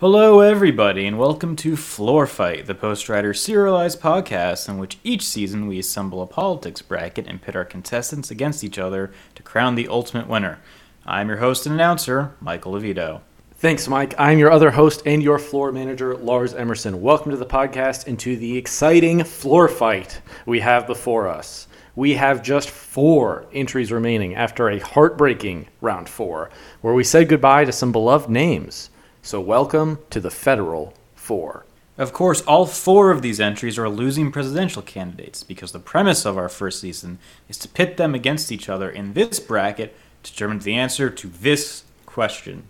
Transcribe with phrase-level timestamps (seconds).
[0.00, 5.20] Hello, everybody, and welcome to Floor Fight, the Post Rider serialized podcast in which each
[5.20, 9.74] season we assemble a politics bracket and pit our contestants against each other to crown
[9.74, 10.58] the ultimate winner.
[11.04, 13.20] I'm your host and announcer, Michael Levito.
[13.56, 14.14] Thanks, Mike.
[14.16, 17.02] I'm your other host and your floor manager, Lars Emerson.
[17.02, 21.68] Welcome to the podcast and to the exciting floor fight we have before us.
[21.94, 26.48] We have just four entries remaining after a heartbreaking round four,
[26.80, 28.88] where we said goodbye to some beloved names.
[29.22, 31.66] So, welcome to the Federal Four.
[31.98, 36.38] Of course, all four of these entries are losing presidential candidates because the premise of
[36.38, 40.60] our first season is to pit them against each other in this bracket to determine
[40.60, 42.64] the answer to this question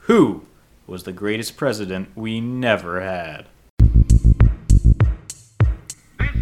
[0.00, 0.42] Who
[0.86, 3.46] was the greatest president we never had?
[3.78, 3.88] This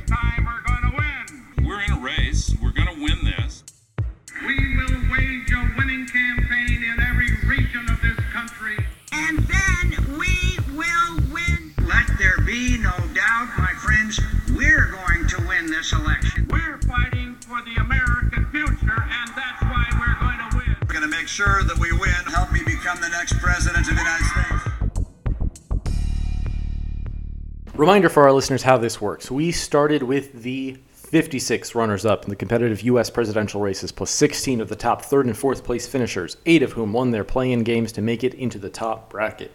[0.08, 1.64] time we're going to win.
[1.64, 2.52] We're in a race.
[2.60, 3.62] We're going to win this.
[4.44, 4.83] We
[15.84, 16.48] this election.
[16.50, 20.76] We're fighting for the American future, and that's why we're going to win.
[20.80, 22.14] We're going to make sure that we win.
[22.32, 24.64] Help me become the next president of the United States.
[27.74, 29.30] Reminder for our listeners how this works.
[29.30, 33.10] We started with the 56 runners up in the competitive U.S.
[33.10, 36.94] presidential races, plus 16 of the top third and fourth place finishers, eight of whom
[36.94, 39.54] won their play in games to make it into the top bracket.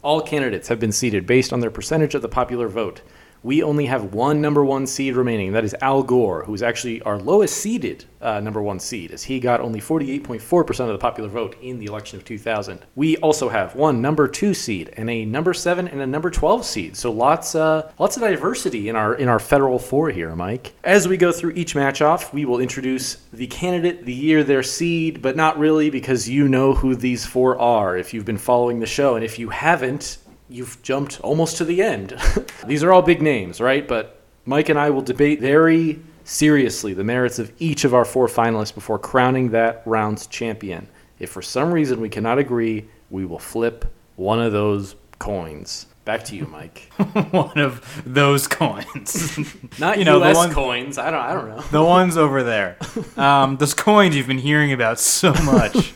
[0.00, 3.02] All candidates have been seated based on their percentage of the popular vote.
[3.42, 5.52] We only have one number one seed remaining.
[5.52, 9.22] That is Al Gore, who is actually our lowest seeded uh, number one seed, as
[9.24, 12.80] he got only 48.4% of the popular vote in the election of 2000.
[12.94, 16.64] We also have one number two seed and a number seven and a number 12
[16.64, 16.96] seed.
[16.96, 20.72] So lots, uh, lots of diversity in our in our federal four here, Mike.
[20.82, 24.62] As we go through each match off, we will introduce the candidate, the year, their
[24.62, 28.80] seed, but not really because you know who these four are if you've been following
[28.80, 30.18] the show, and if you haven't,
[30.48, 32.16] you've jumped almost to the end.
[32.66, 33.86] These are all big names, right?
[33.86, 38.26] But Mike and I will debate very seriously the merits of each of our four
[38.26, 40.88] finalists before crowning that round's champion.
[41.18, 43.84] If for some reason we cannot agree, we will flip
[44.16, 45.86] one of those coins.
[46.04, 46.88] Back to you, Mike.
[47.32, 49.36] One of those coins.
[49.80, 50.36] Not You know, the U.S.
[50.36, 50.98] one- coins.
[50.98, 51.20] I don't.
[51.20, 51.60] I don't know.
[51.72, 52.76] the ones over there.
[53.16, 55.94] Um, those coins you've been hearing about so much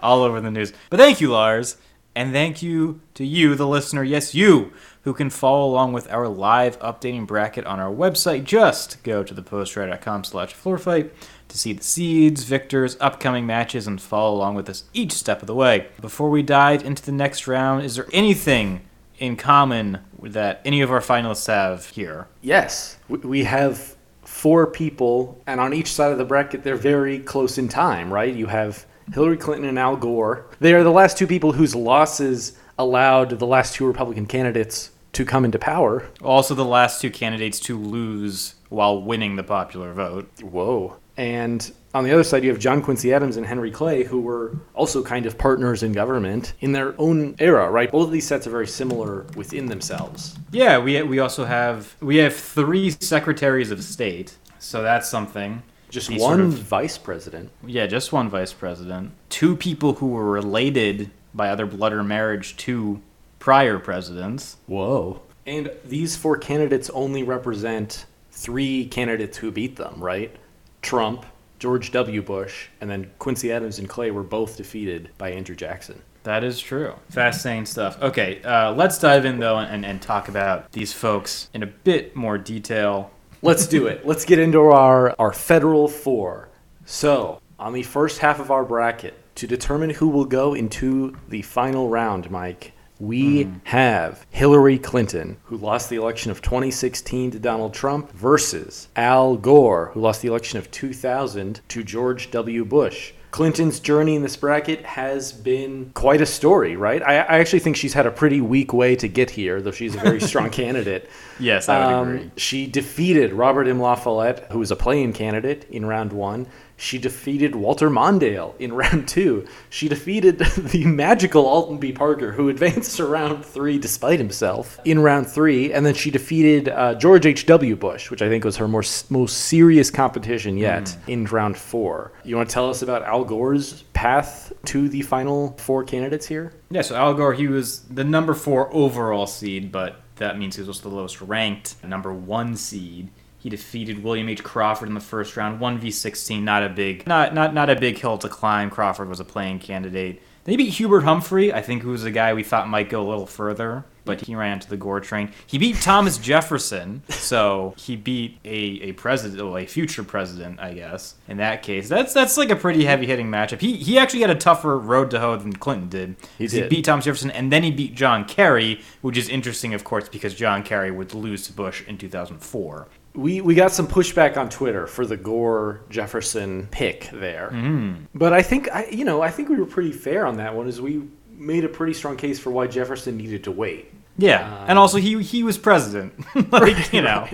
[0.00, 0.72] all over the news.
[0.90, 1.76] But thank you, Lars.
[2.14, 4.02] And thank you to you, the listener.
[4.02, 8.44] Yes, you, who can follow along with our live updating bracket on our website.
[8.44, 11.12] Just go to thepostrider.com slash floorfight
[11.48, 15.46] to see the seeds, victors, upcoming matches, and follow along with us each step of
[15.46, 15.88] the way.
[16.00, 18.82] Before we dive into the next round, is there anything
[19.18, 22.28] in common that any of our finalists have here?
[22.42, 27.58] Yes, we have four people, and on each side of the bracket, they're very close
[27.58, 28.34] in time, right?
[28.34, 30.46] You have Hillary Clinton and Al Gore.
[30.60, 35.24] They are the last two people whose losses allowed the last two Republican candidates to
[35.24, 36.08] come into power.
[36.22, 40.28] Also, the last two candidates to lose while winning the popular vote.
[40.42, 40.96] Whoa.
[41.16, 44.56] And on the other side, you have John Quincy Adams and Henry Clay, who were
[44.74, 47.90] also kind of partners in government in their own era, right?
[47.92, 50.36] Both of these sets are very similar within themselves.
[50.52, 55.62] Yeah, we we also have we have three secretaries of state, so that's something.
[55.92, 57.50] Just one sort of- vice president.
[57.66, 59.12] yeah, just one vice president.
[59.28, 63.00] Two people who were related by other blood or marriage to
[63.38, 64.56] prior presidents.
[64.66, 65.20] Whoa.
[65.46, 70.34] And these four candidates only represent three candidates who beat them, right?
[70.80, 71.26] Trump,
[71.58, 72.22] George W.
[72.22, 76.00] Bush, and then Quincy Adams and Clay were both defeated by Andrew Jackson.
[76.22, 76.94] That is true.
[77.10, 78.00] Fascinating stuff.
[78.00, 82.14] Okay, uh, let's dive in though and, and talk about these folks in a bit
[82.16, 83.10] more detail.
[83.44, 84.06] Let's do it.
[84.06, 86.48] Let's get into our, our federal four.
[86.84, 91.42] So, on the first half of our bracket, to determine who will go into the
[91.42, 93.58] final round, Mike, we mm-hmm.
[93.64, 99.90] have Hillary Clinton, who lost the election of 2016 to Donald Trump, versus Al Gore,
[99.92, 102.64] who lost the election of 2000 to George W.
[102.64, 103.12] Bush.
[103.32, 107.02] Clinton's journey in this bracket has been quite a story, right?
[107.02, 109.94] I, I actually think she's had a pretty weak way to get here, though she's
[109.94, 111.08] a very strong candidate.
[111.40, 112.30] Yes, I would Um, agree.
[112.36, 113.80] She defeated Robert M.
[113.80, 116.46] La Follette, who was a play-in candidate in round one.
[116.82, 119.46] She defeated Walter Mondale in round two.
[119.70, 121.92] She defeated the magical Alton B.
[121.92, 125.72] Parker, who advanced to round three despite himself in round three.
[125.72, 127.76] And then she defeated uh, George H.W.
[127.76, 132.12] Bush, which I think was her more, most serious competition yet in round four.
[132.24, 136.52] You want to tell us about Al Gore's path to the final four candidates here?
[136.68, 140.62] Yeah, so Al Gore, he was the number four overall seed, but that means he
[140.62, 143.10] was also the lowest ranked number one seed.
[143.42, 144.44] He defeated William H.
[144.44, 146.44] Crawford in the first round, one v sixteen.
[146.44, 148.70] Not a big, not not not a big hill to climb.
[148.70, 150.22] Crawford was a play-in candidate.
[150.44, 153.04] Then he beat Hubert Humphrey, I think, who was a guy we thought might go
[153.04, 155.30] a little further, but he ran to the Gore train.
[155.46, 158.48] He beat Thomas Jefferson, so he beat a,
[158.82, 161.16] a president, well, a future president, I guess.
[161.26, 163.60] In that case, that's that's like a pretty heavy hitting matchup.
[163.60, 166.16] He he actually had a tougher road to hoe than Clinton did.
[166.38, 166.68] He, did.
[166.68, 170.32] beat Thomas Jefferson, and then he beat John Kerry, which is interesting, of course, because
[170.32, 172.86] John Kerry would lose to Bush in 2004.
[173.14, 178.04] We we got some pushback on Twitter for the Gore Jefferson pick there, Mm-hmm.
[178.14, 180.66] but I think I you know I think we were pretty fair on that one.
[180.66, 183.92] As we made a pretty strong case for why Jefferson needed to wait.
[184.16, 186.14] Yeah, and also he he was president,
[186.52, 187.28] like you know.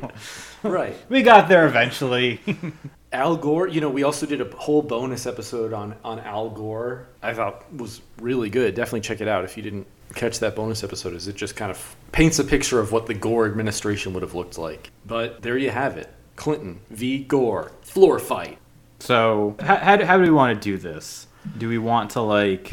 [0.65, 0.97] Right.
[1.09, 2.41] We got there eventually.
[3.13, 7.07] Al Gore, you know, we also did a whole bonus episode on on Al Gore.
[7.23, 8.75] I thought was really good.
[8.75, 11.15] Definitely check it out if you didn't catch that bonus episode.
[11.15, 14.35] is it just kind of paints a picture of what the Gore administration would have
[14.35, 14.91] looked like.
[15.07, 17.25] But there you have it: Clinton v.
[17.25, 18.59] Gore, floor fight.
[18.99, 21.27] so, how, how, do, how do we want to do this?
[21.57, 22.73] Do we want to like?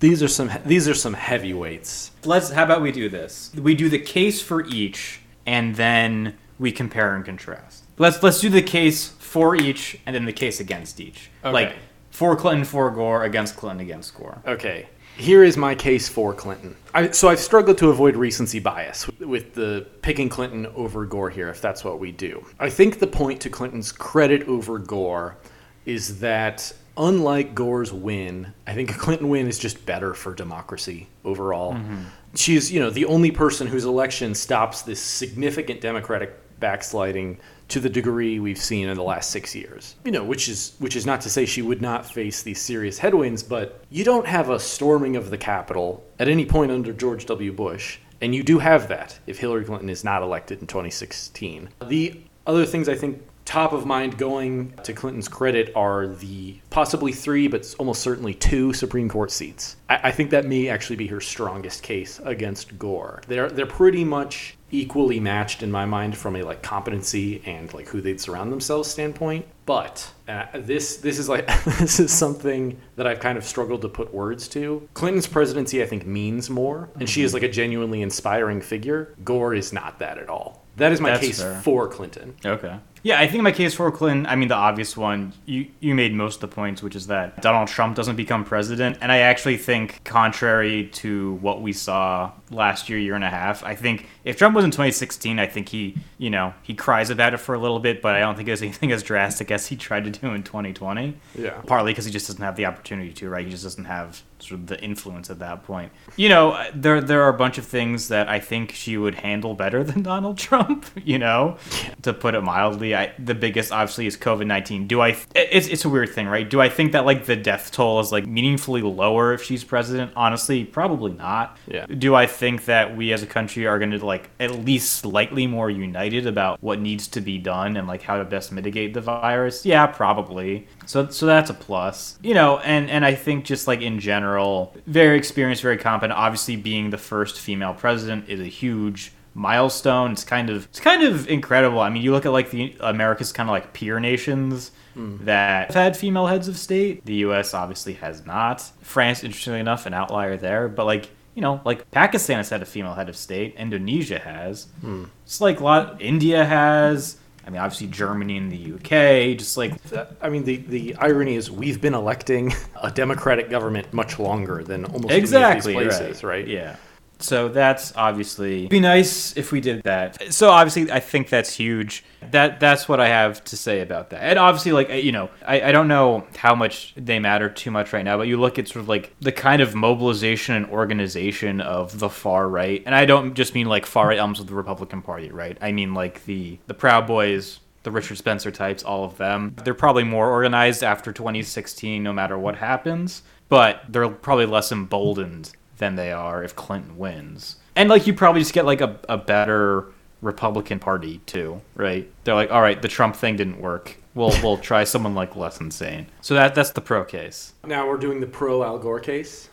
[0.00, 2.12] These are some these are some heavyweights.
[2.24, 2.50] Let's.
[2.50, 3.52] How about we do this?
[3.54, 7.84] We do the case for each, and then we compare and contrast.
[7.98, 11.30] Let's let's do the case for each, and then the case against each.
[11.44, 11.52] Okay.
[11.52, 11.76] Like
[12.10, 14.42] for Clinton, for Gore, against Clinton, against Gore.
[14.46, 14.88] Okay,
[15.18, 16.76] here is my case for Clinton.
[16.94, 21.28] I, so I've struggled to avoid recency bias with, with the picking Clinton over Gore
[21.28, 22.46] here, if that's what we do.
[22.58, 25.36] I think the point to Clinton's credit over Gore
[25.84, 31.08] is that unlike Gore's win, I think a Clinton win is just better for democracy
[31.24, 31.74] overall.
[31.74, 32.02] Mm-hmm.
[32.34, 37.38] She's, you know, the only person whose election stops this significant Democratic backsliding
[37.68, 39.94] to the degree we've seen in the last six years.
[40.04, 42.98] You know, which is which is not to say she would not face these serious
[42.98, 47.26] headwinds, but you don't have a storming of the Capitol at any point under George
[47.26, 47.52] W.
[47.52, 51.68] Bush, and you do have that if Hillary Clinton is not elected in 2016.
[51.86, 57.12] The other things I think top of mind going to Clinton's credit are the possibly
[57.12, 59.76] three, but almost certainly two Supreme Court seats.
[59.88, 63.22] I, I think that may actually be her strongest case against Gore.
[63.26, 67.88] They're they're pretty much equally matched in my mind from a like competency and like
[67.88, 69.46] who they'd surround themselves standpoint.
[69.64, 73.88] But uh, this this is like this is something that I've kind of struggled to
[73.88, 74.86] put words to.
[74.92, 79.14] Clinton's presidency, I think, means more, and she is like a genuinely inspiring figure.
[79.24, 80.66] Gore is not that at all.
[80.76, 81.60] That is my That's case fair.
[81.62, 82.36] for Clinton.
[82.44, 82.76] Okay.
[83.02, 86.14] Yeah, I think my case for Clinton, I mean, the obvious one, you, you made
[86.14, 88.98] most of the points, which is that Donald Trump doesn't become president.
[89.00, 93.64] And I actually think, contrary to what we saw last year, year and a half,
[93.64, 97.34] I think if Trump was in 2016, I think he, you know, he cries about
[97.34, 99.76] it for a little bit, but I don't think there's anything as drastic as he
[99.76, 101.16] tried to do in 2020.
[101.36, 101.60] Yeah.
[101.66, 103.44] Partly because he just doesn't have the opportunity to, right?
[103.44, 105.92] He just doesn't have sort of the influence at that point.
[106.16, 109.54] You know, there there are a bunch of things that I think she would handle
[109.54, 110.86] better than Donald Trump.
[111.02, 111.58] You know,
[112.02, 112.94] to put it mildly.
[112.94, 114.86] I the biggest obviously is COVID nineteen.
[114.86, 115.16] Do I?
[115.34, 116.48] It's it's a weird thing, right?
[116.48, 120.12] Do I think that like the death toll is like meaningfully lower if she's president?
[120.16, 121.58] Honestly, probably not.
[121.66, 121.86] Yeah.
[121.86, 125.46] Do I think that we as a country are going to like at least slightly
[125.46, 129.00] more united about what needs to be done and like how to best mitigate the
[129.00, 129.64] virus?
[129.64, 130.66] Yeah, probably.
[130.88, 132.18] So so that's a plus.
[132.22, 136.18] You know, and and I think just like in general, very experienced, very competent.
[136.18, 140.12] Obviously, being the first female president is a huge milestone.
[140.12, 141.80] It's kind of it's kind of incredible.
[141.80, 145.22] I mean, you look at like the America's kind of like peer nations mm.
[145.26, 147.04] that have had female heads of state.
[147.04, 147.52] The U.S.
[147.52, 148.62] obviously has not.
[148.80, 150.68] France, interestingly enough, an outlier there.
[150.68, 153.54] But like you know, like Pakistan has had a female head of state.
[153.56, 154.68] Indonesia has.
[154.80, 155.04] Hmm.
[155.24, 156.00] It's like a lot.
[156.00, 157.18] India has.
[157.48, 159.38] I mean, obviously Germany and the UK.
[159.38, 159.72] Just like
[160.20, 162.52] I mean, the, the irony is we've been electing
[162.82, 166.46] a democratic government much longer than almost exactly any of these places, right?
[166.46, 166.76] Yeah.
[167.20, 170.32] So that's obviously be nice if we did that.
[170.32, 172.04] So obviously, I think that's huge.
[172.30, 174.22] That that's what I have to say about that.
[174.22, 177.92] And obviously, like you know, I, I don't know how much they matter too much
[177.92, 181.60] right now, but you look at sort of like the kind of mobilization and organization
[181.60, 184.54] of the far right, and I don't just mean like far right elements of the
[184.54, 185.58] Republican Party, right?
[185.60, 189.56] I mean like the the Proud Boys, the Richard Spencer types, all of them.
[189.64, 195.52] They're probably more organized after 2016, no matter what happens, but they're probably less emboldened
[195.78, 197.56] than they are if Clinton wins.
[197.74, 199.86] And like you probably just get like a, a better
[200.20, 202.10] Republican Party too, right?
[202.24, 203.96] They're like, all right, the Trump thing didn't work.
[204.14, 206.06] We'll we'll try someone like less insane.
[206.20, 207.54] So that that's the pro case.
[207.64, 209.48] Now we're doing the pro Al Gore case.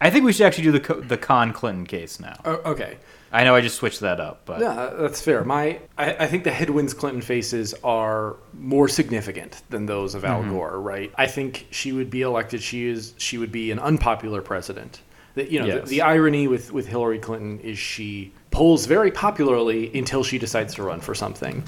[0.00, 2.40] I think we should actually do the co- the con Clinton case now.
[2.44, 2.98] Oh, okay.
[3.32, 5.44] I know I just switched that up, but Yeah, that's fair.
[5.44, 10.40] My, I, I think the headwinds Clinton faces are more significant than those of Al
[10.40, 10.52] mm-hmm.
[10.52, 11.12] Gore, right?
[11.16, 12.62] I think she would be elected.
[12.62, 13.14] She is.
[13.18, 15.00] She would be an unpopular president.
[15.36, 15.84] The, you know, Yes.
[15.84, 20.74] the, the irony with with Hillary Clinton is she polls very popularly until she decides
[20.74, 21.62] to run for something.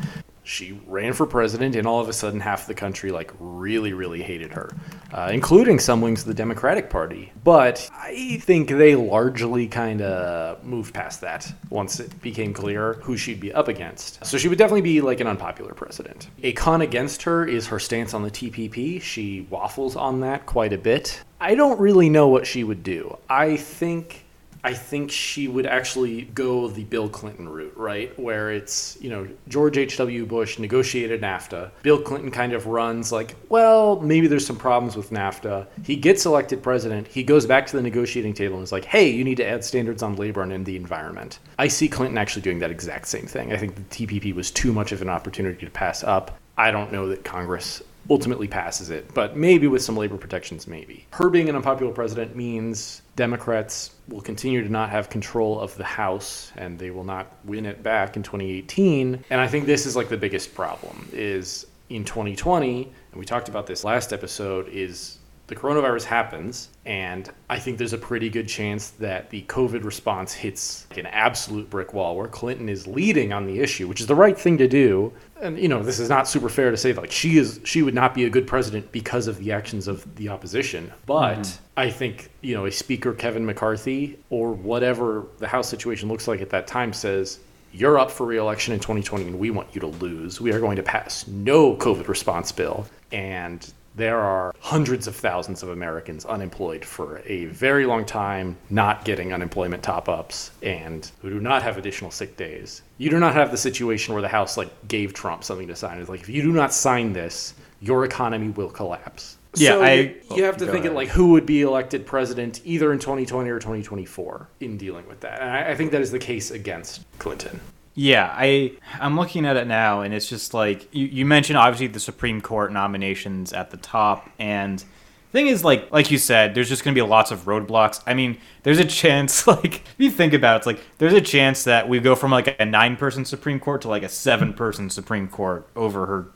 [0.48, 4.22] She ran for president, and all of a sudden, half the country like really, really
[4.22, 4.70] hated her,
[5.12, 7.30] uh, including some wings of the Democratic Party.
[7.44, 13.16] But I think they largely kind of moved past that once it became clear who
[13.18, 14.24] she'd be up against.
[14.24, 16.28] So she would definitely be like an unpopular president.
[16.42, 19.02] A con against her is her stance on the TPP.
[19.02, 21.22] She waffles on that quite a bit.
[21.40, 23.18] I don't really know what she would do.
[23.28, 24.24] I think
[24.64, 28.16] I think she would actually go the Bill Clinton route, right?
[28.18, 30.26] Where it's, you know, George H.W.
[30.26, 31.70] Bush negotiated NAFTA.
[31.82, 35.66] Bill Clinton kind of runs like, well, maybe there's some problems with NAFTA.
[35.84, 37.06] He gets elected president.
[37.06, 39.64] He goes back to the negotiating table and is like, hey, you need to add
[39.64, 41.38] standards on labor and in the environment.
[41.58, 43.52] I see Clinton actually doing that exact same thing.
[43.52, 46.38] I think the TPP was too much of an opportunity to pass up.
[46.56, 51.06] I don't know that Congress ultimately passes it, but maybe with some labor protections, maybe.
[51.12, 55.84] Her being an unpopular president means Democrats will continue to not have control of the
[55.84, 59.24] House and they will not win it back in 2018.
[59.30, 63.48] And I think this is like the biggest problem is in 2020, and we talked
[63.48, 68.46] about this last episode, is the coronavirus happens, and I think there's a pretty good
[68.46, 73.32] chance that the COVID response hits like an absolute brick wall where Clinton is leading
[73.32, 75.10] on the issue, which is the right thing to do.
[75.40, 77.94] And you know, this is not super fair to say like she is she would
[77.94, 80.92] not be a good president because of the actions of the opposition.
[81.06, 81.64] But mm-hmm.
[81.76, 86.40] I think, you know, a speaker Kevin McCarthy or whatever the House situation looks like
[86.40, 87.38] at that time says
[87.72, 90.40] you're up for re-election in 2020 and we want you to lose.
[90.40, 95.62] We are going to pass no COVID response bill and there are hundreds of thousands
[95.62, 101.28] of Americans unemployed for a very long time, not getting unemployment top ups, and who
[101.28, 102.82] do not have additional sick days.
[102.96, 105.98] You do not have the situation where the House like gave Trump something to sign.
[105.98, 109.36] It's like if you do not sign this, your economy will collapse.
[109.54, 110.94] Yeah, So I- you, oh, you have to think it ahead.
[110.94, 115.40] like who would be elected president either in 2020 or 2024 in dealing with that.
[115.40, 117.60] And I, I think that is the case against Clinton.
[118.00, 121.58] Yeah, I I'm looking at it now, and it's just like you, you mentioned.
[121.58, 124.84] Obviously, the Supreme Court nominations at the top, and
[125.32, 128.00] thing is, like like you said, there's just gonna be lots of roadblocks.
[128.06, 131.20] I mean, there's a chance, like if you think about it, it's like there's a
[131.20, 134.54] chance that we go from like a nine person Supreme Court to like a seven
[134.54, 136.28] person Supreme Court over her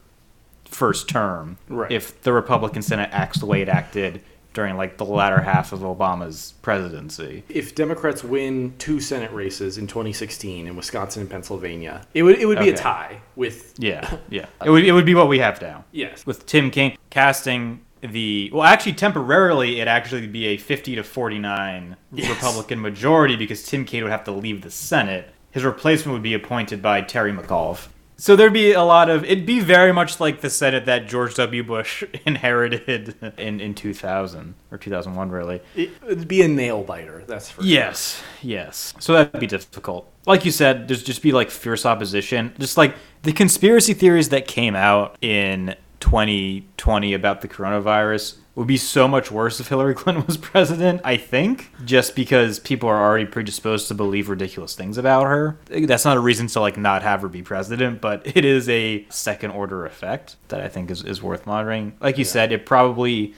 [0.64, 1.92] first term, Right.
[1.92, 4.20] if the Republican Senate acts the way it acted
[4.52, 7.44] during like the latter half of Obama's presidency.
[7.48, 12.46] If Democrats win two Senate races in 2016 in Wisconsin and Pennsylvania, it would it
[12.46, 15.60] would be a tie with Yeah, yeah, it would it would be what we have
[15.62, 15.84] now.
[15.92, 16.24] yes.
[16.26, 21.96] with Tim Kaine casting the well actually temporarily it'd actually be a 50 to 49
[22.12, 22.28] Yes.
[22.28, 25.30] Republican majority because Tim Kaine would have to leave the Senate.
[25.52, 27.86] His replacement would be appointed by Terry McAuliffe.
[28.22, 31.34] So there'd be a lot of it'd be very much like the Senate that George
[31.34, 31.64] W.
[31.64, 35.60] Bush inherited in, in 2000 or 2001 really.
[35.74, 37.24] It would be a nail biter.
[37.26, 37.68] That's for sure.
[37.68, 38.94] Yes, yes.
[39.00, 40.08] So that'd be difficult.
[40.24, 42.54] Like you said, there's just be like fierce opposition.
[42.60, 48.76] Just like the conspiracy theories that came out in 2020 about the coronavirus would be
[48.76, 53.24] so much worse if Hillary Clinton was president, I think, just because people are already
[53.24, 55.58] predisposed to believe ridiculous things about her.
[55.66, 59.06] That's not a reason to like not have her be president, but it is a
[59.10, 61.96] second order effect that I think is, is worth monitoring.
[62.00, 63.32] Like you said, it probably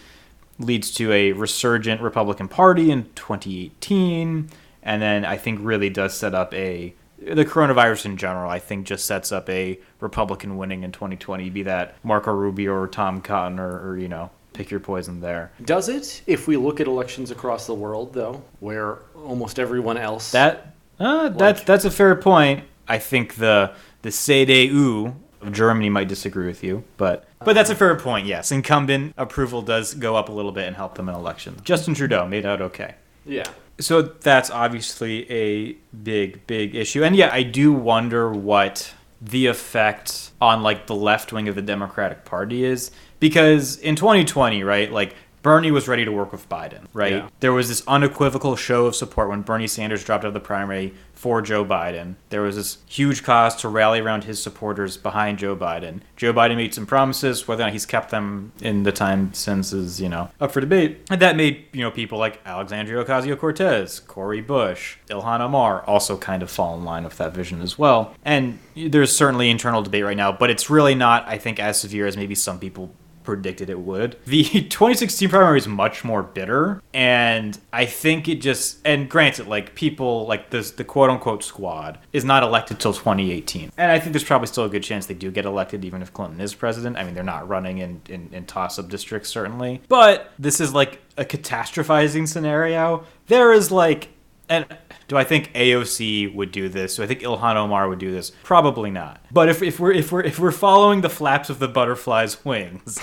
[0.59, 4.49] leads to a resurgent Republican Party in 2018,
[4.83, 6.95] and then I think really does set up a
[7.25, 8.51] the coronavirus in general.
[8.51, 12.89] I think just sets up a Republican winning in 2020, be that Marco Rubio or
[12.89, 15.53] Tom Cotton or, or you know pick your poison there.
[15.65, 16.23] Does it?
[16.27, 21.29] If we look at elections across the world, though, where almost everyone else That uh,
[21.31, 22.65] that's that's a fair point.
[22.89, 27.75] I think the the CDU of Germany might disagree with you, but but that's a
[27.75, 28.27] fair point.
[28.27, 31.61] Yes, incumbent approval does go up a little bit and help them in elections.
[31.63, 32.95] Justin Trudeau made out okay.
[33.27, 33.45] yeah.
[33.81, 37.05] So that's obviously a big big issue.
[37.05, 41.63] And yeah i do wonder what the effect on like the left wing of the
[41.63, 42.91] democratic party is.
[43.21, 47.13] Because in 2020 right like bernie was ready to work with biden right?
[47.13, 47.29] Yeah.
[47.39, 50.93] there was this unequivocal show of support when bernie sanders dropped out of the primary
[51.15, 52.17] for joe biden.
[52.29, 56.01] There was this huge cause to rally around his supporters behind joe biden.
[56.17, 59.73] Joe biden made some promises whether or not he's kept them in the time since
[59.73, 60.99] is you know up for debate.
[61.11, 66.43] And that made you know people like alexandria ocasio-cortez cory bush ilhan omar also kind
[66.43, 68.15] of fall in line with that vision as well.
[68.25, 72.07] And there's certainly internal debate right now but it's really not i think as severe
[72.07, 72.91] as maybe some people
[73.25, 74.17] predicted it would.
[74.27, 79.75] The 2016 primary is much more bitter, and I think it just and granted, like
[79.75, 84.13] people like this, the quote unquote squad is not elected till 2018, and I think
[84.13, 86.97] there's probably still a good chance they do get elected even if Clinton is president.
[86.97, 91.01] I mean, they're not running in in, in toss-up districts certainly, but this is like
[91.17, 93.05] a catastrophizing scenario.
[93.27, 94.09] There is like
[94.49, 94.67] And
[95.09, 96.97] do I think AOC would do this?
[96.97, 98.33] Do I think Ilhan Omar would do this?
[98.43, 99.25] Probably not.
[99.31, 102.99] But if, if we're if we're if we're following the flaps of the butterfly's wings,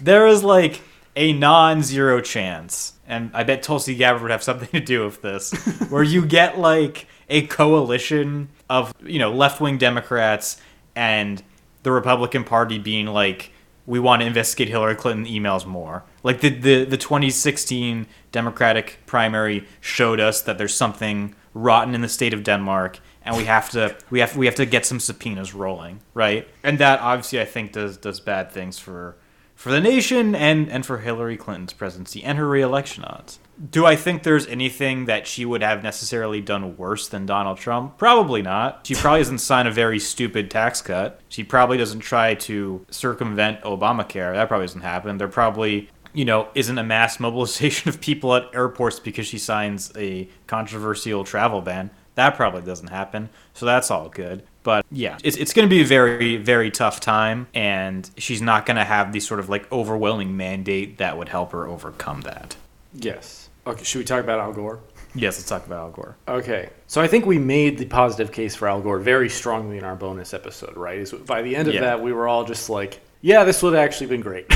[0.00, 0.82] there is like
[1.14, 5.52] a non-zero chance, and I bet Tulsi Gabbard would have something to do with this,
[5.88, 10.60] where you get like a coalition of you know left-wing Democrats
[10.94, 11.42] and
[11.82, 13.52] the Republican Party being like,
[13.86, 16.02] we want to investigate Hillary Clinton emails more.
[16.24, 22.08] Like the, the, the 2016 Democratic primary showed us that there's something rotten in the
[22.08, 25.54] state of Denmark, and we have to we have we have to get some subpoenas
[25.54, 26.46] rolling, right?
[26.62, 29.16] And that obviously I think does does bad things for
[29.54, 33.38] for the nation and and for Hillary Clinton's presidency and her reelection odds.
[33.70, 37.96] Do I think there's anything that she would have necessarily done worse than Donald Trump?
[37.96, 38.86] Probably not.
[38.86, 41.20] She probably doesn't sign a very stupid tax cut.
[41.30, 44.34] She probably doesn't try to circumvent Obamacare.
[44.34, 45.16] That probably doesn't happen.
[45.16, 49.92] They're probably, you know, isn't a mass mobilization of people at airports because she signs
[49.96, 51.90] a controversial travel ban.
[52.16, 53.28] That probably doesn't happen.
[53.52, 54.42] So that's all good.
[54.62, 57.46] But yeah, it's, it's going to be a very, very tough time.
[57.54, 61.52] And she's not going to have the sort of like overwhelming mandate that would help
[61.52, 62.56] her overcome that.
[62.94, 63.50] Yes.
[63.66, 64.80] Okay, should we talk about Al Gore?
[65.14, 66.16] Yes, let's talk about Al Gore.
[66.26, 66.70] Okay.
[66.86, 69.96] So I think we made the positive case for Al Gore very strongly in our
[69.96, 70.98] bonus episode, right?
[70.98, 71.82] Is by the end of Yeah.
[71.82, 74.46] that, we were all just like, yeah, this would have actually been great.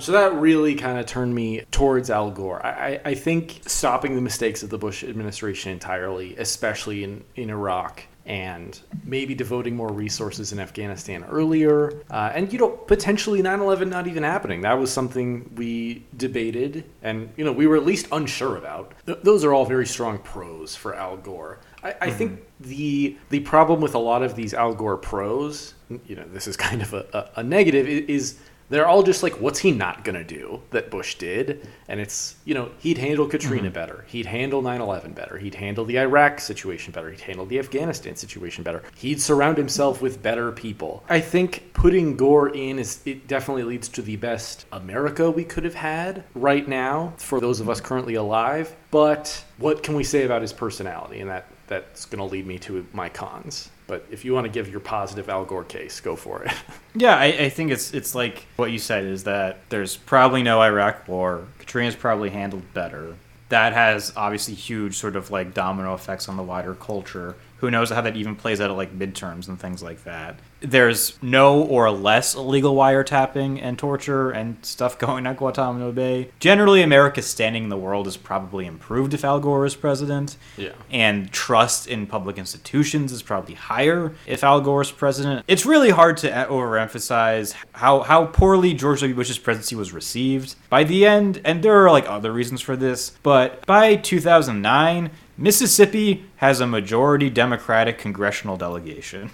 [0.00, 2.64] So that really kind of turned me towards Al Gore.
[2.64, 7.50] I, I, I think stopping the mistakes of the Bush administration entirely, especially in, in
[7.50, 13.88] Iraq, and maybe devoting more resources in Afghanistan earlier, uh, and you know potentially 9/11
[13.88, 14.62] not even happening.
[14.62, 18.92] That was something we debated, and you know we were at least unsure about.
[19.06, 21.58] Th- those are all very strong pros for Al Gore.
[21.82, 22.68] I, I think mm-hmm.
[22.68, 25.74] the the problem with a lot of these Al Gore pros,
[26.06, 28.38] you know, this is kind of a, a, a negative, is
[28.70, 31.66] they're all just like, what's he not going to do that Bush did?
[31.88, 33.74] And it's, you know, he'd handle Katrina mm-hmm.
[33.74, 34.04] better.
[34.06, 35.38] He'd handle 9 11 better.
[35.38, 37.10] He'd handle the Iraq situation better.
[37.10, 38.84] He'd handle the Afghanistan situation better.
[38.96, 41.02] He'd surround himself with better people.
[41.08, 45.64] I think putting Gore in is, it definitely leads to the best America we could
[45.64, 48.74] have had right now for those of us currently alive.
[48.92, 51.20] But what can we say about his personality?
[51.20, 53.70] And that, that's going to lead me to my cons.
[53.86, 56.52] But if you want to give your positive Al Gore case, go for it.
[56.92, 60.60] Yeah, I, I think it's it's like what you said is that there's probably no
[60.60, 61.44] Iraq war.
[61.60, 63.14] Katrina's probably handled better.
[63.48, 67.36] That has obviously huge sort of like domino effects on the wider culture.
[67.60, 70.38] Who knows how that even plays out at like midterms and things like that.
[70.60, 76.30] There's no or less illegal wiretapping and torture and stuff going on Guantanamo Bay.
[76.40, 80.72] Generally, America's standing in the world is probably improved if Al Gore is president Yeah.
[80.90, 85.44] and trust in public institutions is probably higher if Al Gore is president.
[85.48, 89.14] It's really hard to overemphasize how how poorly George W.
[89.14, 90.54] Bush's presidency was received.
[90.68, 96.24] By the end, and there are like other reasons for this, but by 2009, Mississippi
[96.40, 99.30] has a majority Democratic congressional delegation.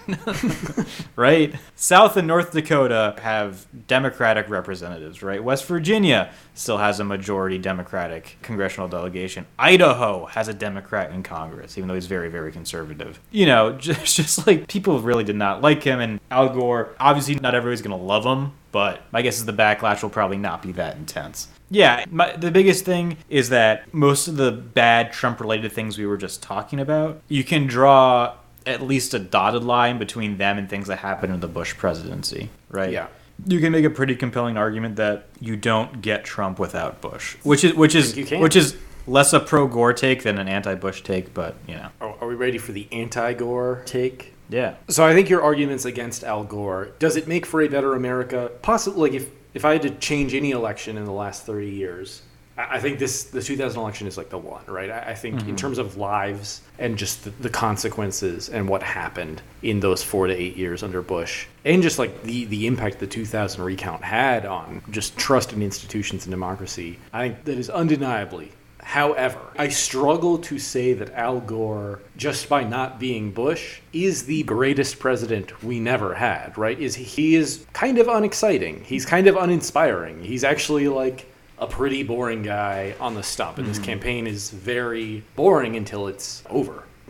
[1.15, 1.55] right?
[1.73, 5.41] South and North Dakota have Democratic representatives, right?
[5.41, 9.45] West Virginia still has a majority Democratic congressional delegation.
[9.57, 13.21] Idaho has a Democrat in Congress, even though he's very, very conservative.
[13.31, 16.01] You know, just, just like people really did not like him.
[16.01, 19.53] And Al Gore, obviously, not everybody's going to love him, but my guess is the
[19.53, 21.47] backlash will probably not be that intense.
[21.69, 26.05] Yeah, my, the biggest thing is that most of the bad Trump related things we
[26.05, 26.96] were just talking about,
[27.27, 28.33] you can draw
[28.65, 32.49] at least a dotted line between them and things that happened in the Bush presidency,
[32.69, 32.91] right?
[32.91, 33.07] Yeah.
[33.45, 37.63] You can make a pretty compelling argument that you don't get Trump without Bush, which
[37.63, 38.39] is which is think you can.
[38.41, 41.89] which is less a pro Gore take than an anti Bush take, but you know,
[42.01, 44.33] Are, are we ready for the anti-Gore take?
[44.49, 44.75] yeah.
[44.89, 48.51] So I think your arguments against Al Gore does it make for a better America?
[48.61, 52.23] Possibly, like if if I had to change any election in the last thirty years,
[52.57, 54.89] I, think this the 2000 election is like the one, right?
[54.89, 55.55] I, I think in mm-hmm.
[55.55, 60.33] terms of lives and just the, the consequences and what happened in those four to
[60.33, 64.81] eight years under Bush, and just like the the impact the 2000 recount had on
[64.89, 68.51] just trust in institutions and democracy, I think that is undeniably
[68.87, 74.43] However, I struggle to say that Al Gore, just by not being Bush, is the
[74.43, 76.79] greatest president we never had, right?
[76.79, 78.85] Is he is kind of unexciting.
[78.85, 80.23] He's kind of uninspiring.
[80.23, 83.85] He's actually like a pretty boring guy on the stump, and this mm-hmm.
[83.85, 86.83] campaign is very boring until it's over.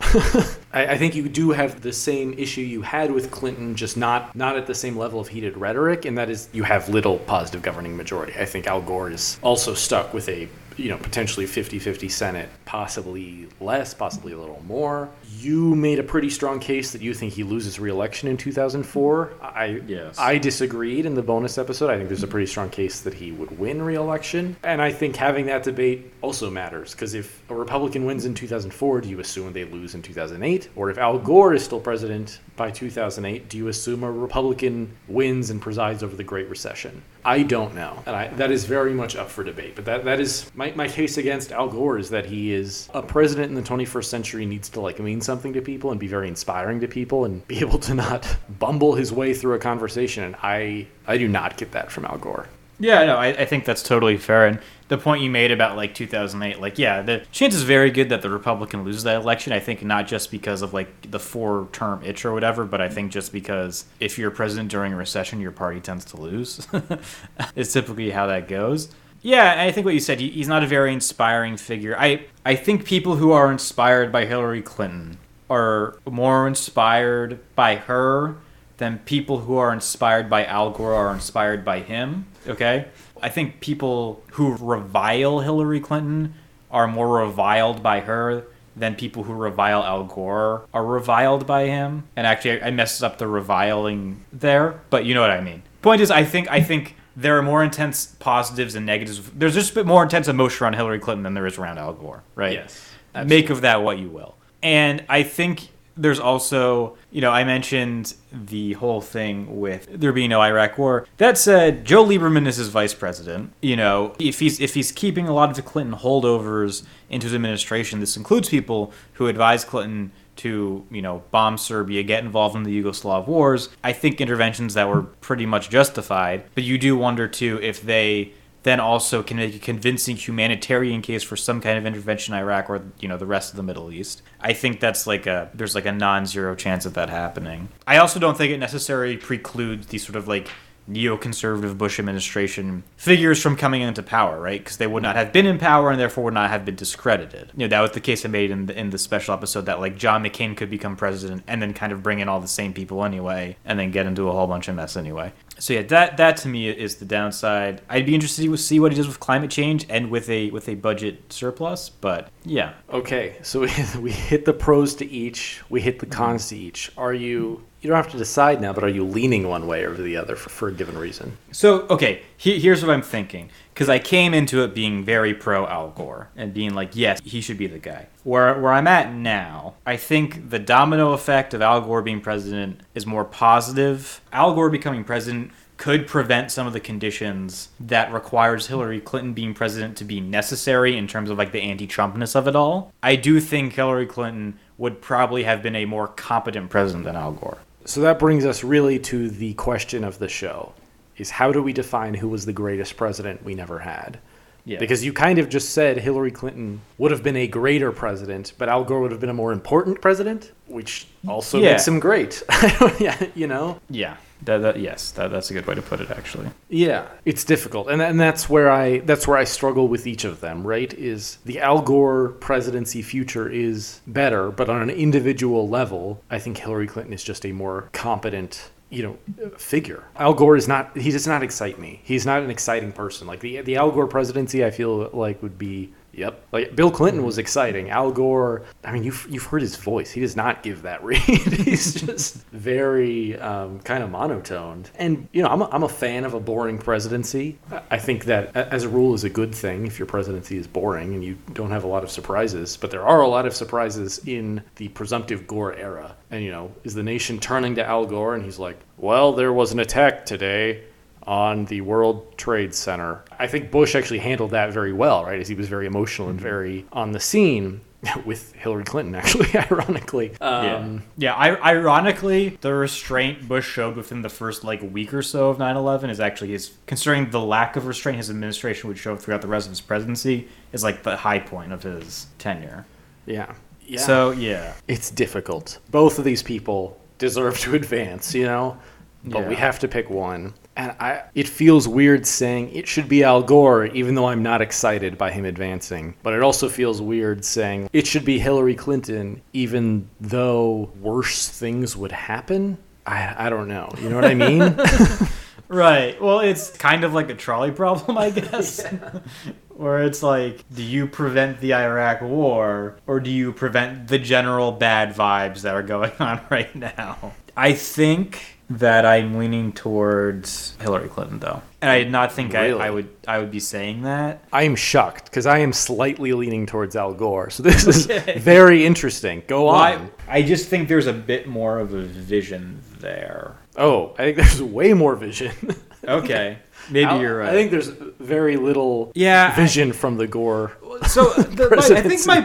[0.72, 4.34] I, I think you do have the same issue you had with Clinton, just not
[4.36, 7.62] not at the same level of heated rhetoric, and that is you have little positive
[7.62, 8.32] governing majority.
[8.38, 13.48] I think Al Gore is also stuck with a you know potentially 50-50 Senate, possibly
[13.60, 15.08] less, possibly a little more.
[15.38, 19.32] You made a pretty strong case that you think he loses re-election in 2004.
[19.40, 20.18] I Yes.
[20.18, 21.88] I disagreed in the bonus episode.
[21.88, 25.16] I think there's a pretty strong case that he would win re-election, and I think
[25.16, 29.50] having that debate also matters because if a Republican wins in 2004, do you assume
[29.54, 30.68] they lose in 2008?
[30.76, 35.48] Or if Al Gore is still president by 2008, do you assume a Republican wins
[35.48, 37.02] and presides over the Great Recession?
[37.24, 39.74] I don't know, and I, that is very much up for debate.
[39.74, 42.57] But that that is my, my case against Al Gore is that he is
[42.94, 46.06] a president in the 21st century needs to like mean something to people and be
[46.06, 50.24] very inspiring to people and be able to not bumble his way through a conversation.
[50.24, 52.48] And I I do not get that from Al Gore.
[52.80, 54.46] Yeah, no, I, I think that's totally fair.
[54.46, 58.08] And the point you made about like 2008, like, yeah, the chance is very good
[58.10, 59.52] that the Republican loses that election.
[59.52, 62.88] I think not just because of like the four term itch or whatever, but I
[62.88, 66.66] think just because if you're president during a recession, your party tends to lose.
[67.56, 68.88] it's typically how that goes.
[69.20, 71.98] Yeah, I think what you said, he's not a very inspiring figure.
[71.98, 75.18] I, I think people who are inspired by Hillary Clinton
[75.50, 78.36] are more inspired by her
[78.78, 82.24] than people who are inspired by Al Gore are inspired by him.
[82.46, 82.88] Okay?
[83.20, 86.32] I think people who revile Hillary Clinton
[86.70, 92.04] are more reviled by her than people who revile Al Gore are reviled by him.
[92.16, 95.64] And actually, I messed up the reviling there, but you know what I mean.
[95.82, 99.20] Point is, I think I think there are more intense positives and negatives.
[99.30, 101.92] There's just a bit more intense emotion around Hillary Clinton than there is around Al
[101.92, 102.52] Gore, right?
[102.52, 102.90] Yes,
[103.26, 104.36] Make of that what you will.
[104.62, 110.30] And I think there's also, you know, I mentioned the whole thing with there being
[110.30, 111.08] no Iraq war.
[111.16, 113.52] That said, Joe Lieberman is his vice president.
[113.60, 117.34] You know, if he's if he's keeping a lot of the Clinton holdovers into his
[117.34, 122.62] administration, this includes people who advised Clinton to, you know, bomb Serbia, get involved in
[122.62, 123.68] the Yugoslav wars.
[123.84, 126.44] I think interventions that were pretty much justified.
[126.54, 128.32] But you do wonder too if they
[128.64, 132.68] then also can make a convincing humanitarian case for some kind of intervention in Iraq
[132.68, 134.22] or you know the rest of the Middle East.
[134.40, 137.68] I think that's like a there's like a non-zero chance of that happening.
[137.86, 140.48] I also don't think it necessarily precludes the sort of like
[140.88, 144.60] neoconservative Bush administration figures from coming into power, right?
[144.60, 147.50] Because they would not have been in power and therefore would not have been discredited.
[147.54, 149.80] You know, that was the case I made in the, in the special episode that
[149.80, 152.72] like John McCain could become president and then kind of bring in all the same
[152.72, 155.32] people anyway and then get into a whole bunch of mess anyway.
[155.58, 157.82] So yeah, that that to me is the downside.
[157.88, 160.68] I'd be interested to see what he does with climate change and with a with
[160.68, 162.74] a budget surplus, but yeah.
[162.90, 166.14] Okay, so we, we hit the pros to each, we hit the mm-hmm.
[166.14, 166.92] cons to each.
[166.96, 167.64] Are you?
[167.80, 170.34] You don't have to decide now, but are you leaning one way or the other
[170.34, 171.36] for, for a given reason?
[171.52, 175.64] So okay, he, here's what I'm thinking because I came into it being very pro
[175.64, 178.08] Al Gore and being like, yes, he should be the guy.
[178.24, 182.80] Where where I'm at now, I think the domino effect of Al Gore being president
[182.96, 184.20] is more positive.
[184.32, 189.54] Al Gore becoming president could prevent some of the conditions that requires Hillary Clinton being
[189.54, 192.92] president to be necessary in terms of like the anti-Trumpness of it all.
[193.00, 197.30] I do think Hillary Clinton would probably have been a more competent president than Al
[197.30, 197.58] Gore.
[197.84, 200.72] So that brings us really to the question of the show:
[201.18, 204.18] is how do we define who was the greatest president we never had?
[204.64, 204.78] Yeah.
[204.78, 208.68] Because you kind of just said Hillary Clinton would have been a greater president, but
[208.68, 211.72] Al Gore would have been a more important president, which also Yeah.
[211.72, 212.42] makes him great.
[213.00, 213.80] yeah, you know.
[213.88, 214.16] Yeah.
[214.42, 216.48] That, that yes, that, that's a good way to put it actually.
[216.68, 220.40] Yeah, it's difficult, and and that's where I that's where I struggle with each of
[220.40, 220.64] them.
[220.64, 220.94] Right?
[220.94, 226.58] Is the Al Gore presidency future is better, but on an individual level, I think
[226.58, 228.70] Hillary Clinton is just a more competent.
[228.90, 230.04] You know, figure.
[230.16, 230.96] Al Gore is not.
[230.96, 232.00] He does not excite me.
[232.04, 233.26] He's not an exciting person.
[233.26, 235.92] Like the the Al Gore presidency, I feel like would be.
[236.18, 236.48] Yep.
[236.50, 237.90] Like Bill Clinton was exciting.
[237.90, 238.62] Al Gore.
[238.84, 240.10] I mean, you've you've heard his voice.
[240.10, 241.20] He does not give that read.
[241.20, 244.90] He's just very um, kind of monotoned.
[244.96, 247.58] And you know, I'm a, I'm a fan of a boring presidency.
[247.90, 251.14] I think that as a rule is a good thing if your presidency is boring
[251.14, 252.76] and you don't have a lot of surprises.
[252.76, 256.16] But there are a lot of surprises in the presumptive Gore era.
[256.30, 259.52] And you know, is the nation turning to Al Gore and he's like, "Well, there
[259.52, 260.82] was an attack today."
[261.28, 263.22] On the World Trade Center.
[263.38, 265.38] I think Bush actually handled that very well, right?
[265.38, 267.82] As he was very emotional and very on the scene
[268.24, 270.32] with Hillary Clinton, actually, ironically.
[270.40, 271.34] Um, yeah.
[271.34, 276.08] I, ironically, the restraint Bush showed within the first like week or so of 9/11
[276.08, 279.66] is actually his considering the lack of restraint his administration would show throughout the rest
[279.66, 282.86] of his presidency is like the high point of his tenure.
[283.26, 283.54] yeah.
[283.86, 284.00] Yeah.
[284.00, 285.78] So yeah, it's difficult.
[285.90, 288.78] Both of these people deserve to advance, you know?
[289.24, 290.52] But we have to pick one.
[290.78, 294.62] And I it feels weird saying it should be Al Gore, even though I'm not
[294.62, 296.14] excited by him advancing.
[296.22, 301.96] But it also feels weird saying it should be Hillary Clinton, even though worse things
[301.96, 302.78] would happen.
[303.04, 303.90] I, I don't know.
[304.00, 304.78] You know what I mean?
[305.68, 306.20] Right.
[306.20, 308.84] Well, it's kind of like a trolley problem, I guess.
[309.68, 314.72] Where it's like, do you prevent the Iraq war or do you prevent the general
[314.72, 317.34] bad vibes that are going on right now?
[317.56, 321.62] I think that I'm leaning towards Hillary Clinton though.
[321.80, 322.80] And I did not think Really?
[322.80, 324.42] I, I would I would be saying that.
[324.52, 327.50] I am shocked because I am slightly leaning towards Al Gore.
[327.50, 328.06] So this is
[328.38, 329.42] very interesting.
[329.46, 330.10] Go Why on.
[330.28, 333.56] I just think there's a bit more of a vision there.
[333.76, 335.52] Oh, I think there's way more vision.
[336.06, 336.58] Okay.
[336.90, 337.48] Maybe Al- you're right.
[337.48, 340.72] I think there's very little Yeah, I- vision from the Gore.
[341.06, 342.40] So the, my, I think my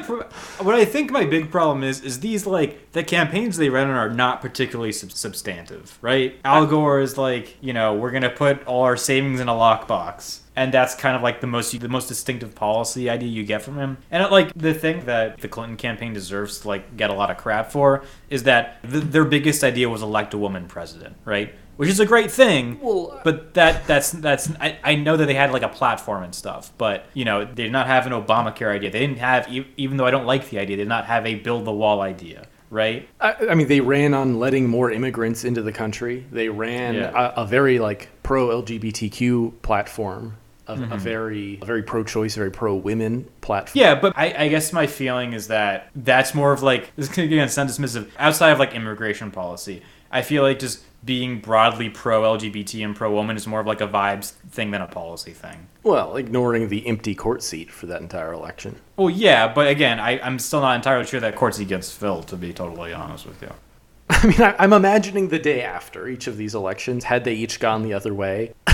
[0.63, 4.09] what I think my big problem is is these like the campaigns they run are
[4.09, 6.39] not particularly sub- substantive, right?
[6.45, 10.39] Al Gore is like you know we're gonna put all our savings in a lockbox.
[10.55, 13.75] And that's kind of like the most the most distinctive policy idea you get from
[13.75, 13.97] him.
[14.11, 17.31] And it, like the thing that the Clinton campaign deserves to like get a lot
[17.31, 21.55] of crap for is that th their biggest idea was elect a woman president, right?
[21.75, 22.79] Which is a great thing.
[22.81, 26.33] Well, But that that's that's I, I know that they had like a platform and
[26.35, 28.91] stuff, but you know they did not have an Obamacare idea.
[28.91, 31.25] They didn't have e- even though I don't like the idea, they did not have
[31.25, 33.09] a build the wall idea, right?
[33.19, 36.25] I, I mean, they ran on letting more immigrants into the country.
[36.31, 37.31] They ran Yeah.
[37.35, 40.91] a, a very like pro LGBTQ platform, a, Mm-hmm.
[40.93, 43.81] a very a very pro choice, very pro women platform.
[43.81, 47.15] Yeah, but I, I guess my feeling is that that's more of like this is
[47.15, 49.81] gonna get sound dismissive outside of like immigration policy.
[50.11, 53.81] I feel like just being broadly pro LGBT and pro woman is more of like
[53.81, 55.67] a vibes thing than a policy thing.
[55.83, 58.79] Well, ignoring the empty court seat for that entire election.
[58.95, 62.27] Well, yeah, but again, I, I'm still not entirely sure that court seat gets filled.
[62.27, 63.51] To be totally honest with you.
[64.09, 67.59] I mean, I, I'm imagining the day after each of these elections, had they each
[67.59, 68.53] gone the other way.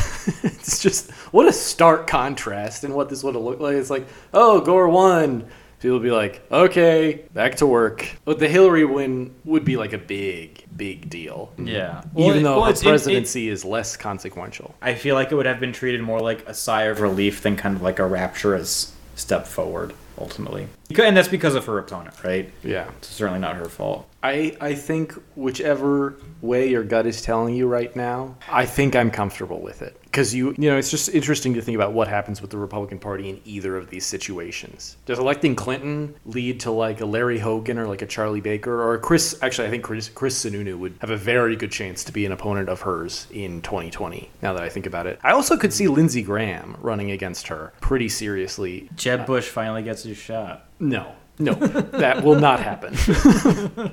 [0.44, 3.76] it's just what a stark contrast in what this would have looked like.
[3.76, 5.48] It's like, oh, Gore won.
[5.80, 8.06] People would be like, okay, back to work.
[8.26, 11.54] But the Hillary win would be like a big, big deal.
[11.58, 12.02] Yeah.
[12.18, 14.76] Even though her it's- it- it- presidency is less consequential.
[14.82, 17.56] I feel like it would have been treated more like a sigh of relief than
[17.56, 20.68] kind of like a rapturous step forward, ultimately.
[20.98, 22.50] And that's because of her opponent, right?
[22.64, 22.88] Yeah.
[22.98, 24.06] It's certainly not her fault.
[24.22, 29.12] I, I think whichever way your gut is telling you right now, I think I'm
[29.12, 29.96] comfortable with it.
[30.10, 32.98] Because you, you know, it's just interesting to think about what happens with the Republican
[32.98, 34.98] Party in either of these situations.
[35.06, 38.96] Does electing Clinton lead to like a Larry Hogan or like a Charlie Baker or
[38.96, 39.38] a Chris?
[39.42, 42.32] Actually, I think Chris, Chris Sununu would have a very good chance to be an
[42.32, 44.32] opponent of hers in 2020.
[44.42, 47.74] Now that I think about it, I also could see Lindsey Graham running against her
[47.80, 48.90] pretty seriously.
[48.96, 50.66] Jeb Bush finally gets his shot.
[50.80, 52.96] No, no, that will not happen.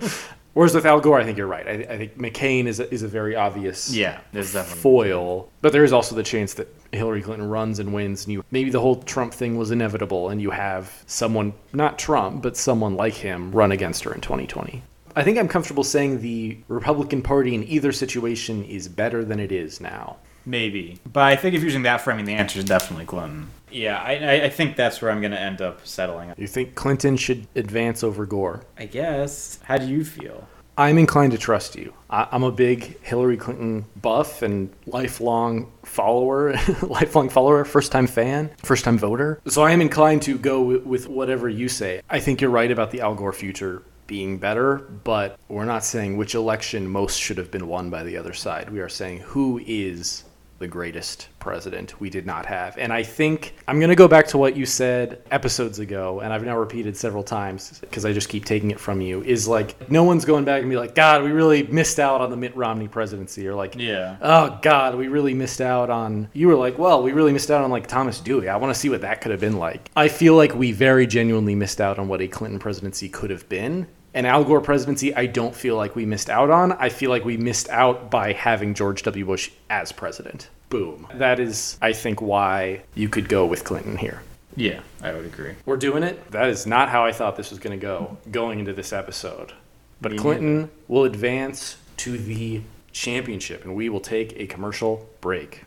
[0.56, 1.68] Whereas with Al Gore, I think you're right.
[1.68, 4.80] I, I think McCain is a, is a very obvious Yeah, there's definitely.
[4.80, 8.42] foil, but there is also the chance that Hillary Clinton runs and wins, and you
[8.50, 12.96] maybe the whole Trump thing was inevitable, and you have someone not Trump, but someone
[12.96, 14.82] like him run against her in 2020.
[15.14, 19.52] I think I'm comfortable saying the Republican Party in either situation is better than it
[19.52, 20.16] is now.
[20.46, 20.98] Maybe.
[21.12, 23.48] But I think if you're using that framing, the answer is definitely Clinton.
[23.76, 26.32] Yeah, I, I, I think that's where I'm going to end up settling.
[26.38, 28.62] You think Clinton should advance over Gore?
[28.78, 29.60] I guess.
[29.64, 30.48] How do you feel?
[30.78, 31.92] I'm inclined to trust you.
[32.08, 38.50] I, I'm a big Hillary Clinton buff and lifelong follower, lifelong follower, first time fan,
[38.62, 39.40] first time voter.
[39.46, 42.00] So I am inclined to go with whatever you say.
[42.08, 46.16] I think you're right about the Al Gore future being better, but we're not saying
[46.16, 48.70] which election most should have been won by the other side.
[48.70, 50.24] We are saying who is
[50.58, 52.76] the greatest president we did not have.
[52.78, 56.32] And I think I'm going to go back to what you said episodes ago, and
[56.32, 59.22] I've now repeated several times because I just keep taking it from you.
[59.22, 62.30] Is like, no one's going back and be like, God, we really missed out on
[62.30, 63.46] the Mitt Romney presidency.
[63.46, 64.16] Or like, Yeah.
[64.22, 66.28] oh, God, we really missed out on.
[66.32, 68.48] You were like, well, we really missed out on like Thomas Dewey.
[68.48, 69.90] I want to see what that could have been like.
[69.94, 73.48] I feel like we very genuinely missed out on what a Clinton presidency could have
[73.48, 73.86] been.
[74.16, 76.72] An Al Gore presidency, I don't feel like we missed out on.
[76.72, 79.26] I feel like we missed out by having George W.
[79.26, 80.48] Bush as president.
[80.70, 81.06] Boom.
[81.16, 84.22] That is, I think, why you could go with Clinton here.
[84.56, 85.52] Yeah, I would agree.
[85.66, 86.30] We're doing it.
[86.30, 89.52] That is not how I thought this was going to go going into this episode.
[90.00, 95.64] But Me Clinton will advance to the championship, and we will take a commercial break.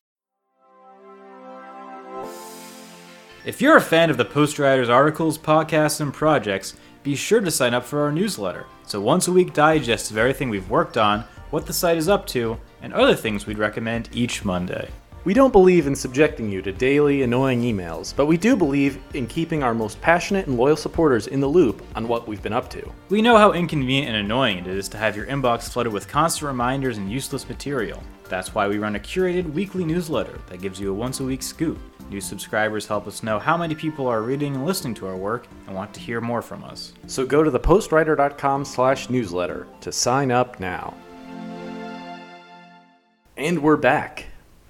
[3.45, 6.75] If you're a fan of the Post Riders articles, podcasts, and projects,
[7.09, 8.67] be sure to sign up for our newsletter.
[8.83, 12.07] It's a once a week digest of everything we've worked on, what the site is
[12.07, 14.87] up to, and other things we'd recommend each Monday.
[15.23, 19.25] We don't believe in subjecting you to daily annoying emails, but we do believe in
[19.25, 22.69] keeping our most passionate and loyal supporters in the loop on what we've been up
[22.69, 22.91] to.
[23.09, 26.45] We know how inconvenient and annoying it is to have your inbox flooded with constant
[26.45, 28.03] reminders and useless material.
[28.25, 31.41] That's why we run a curated weekly newsletter that gives you a once a week
[31.41, 31.79] scoop.
[32.09, 35.47] New subscribers help us know how many people are reading and listening to our work
[35.67, 36.93] and want to hear more from us.
[37.05, 40.95] So go to thepostrider.com slash newsletter to sign up now.
[43.37, 44.25] And we're back.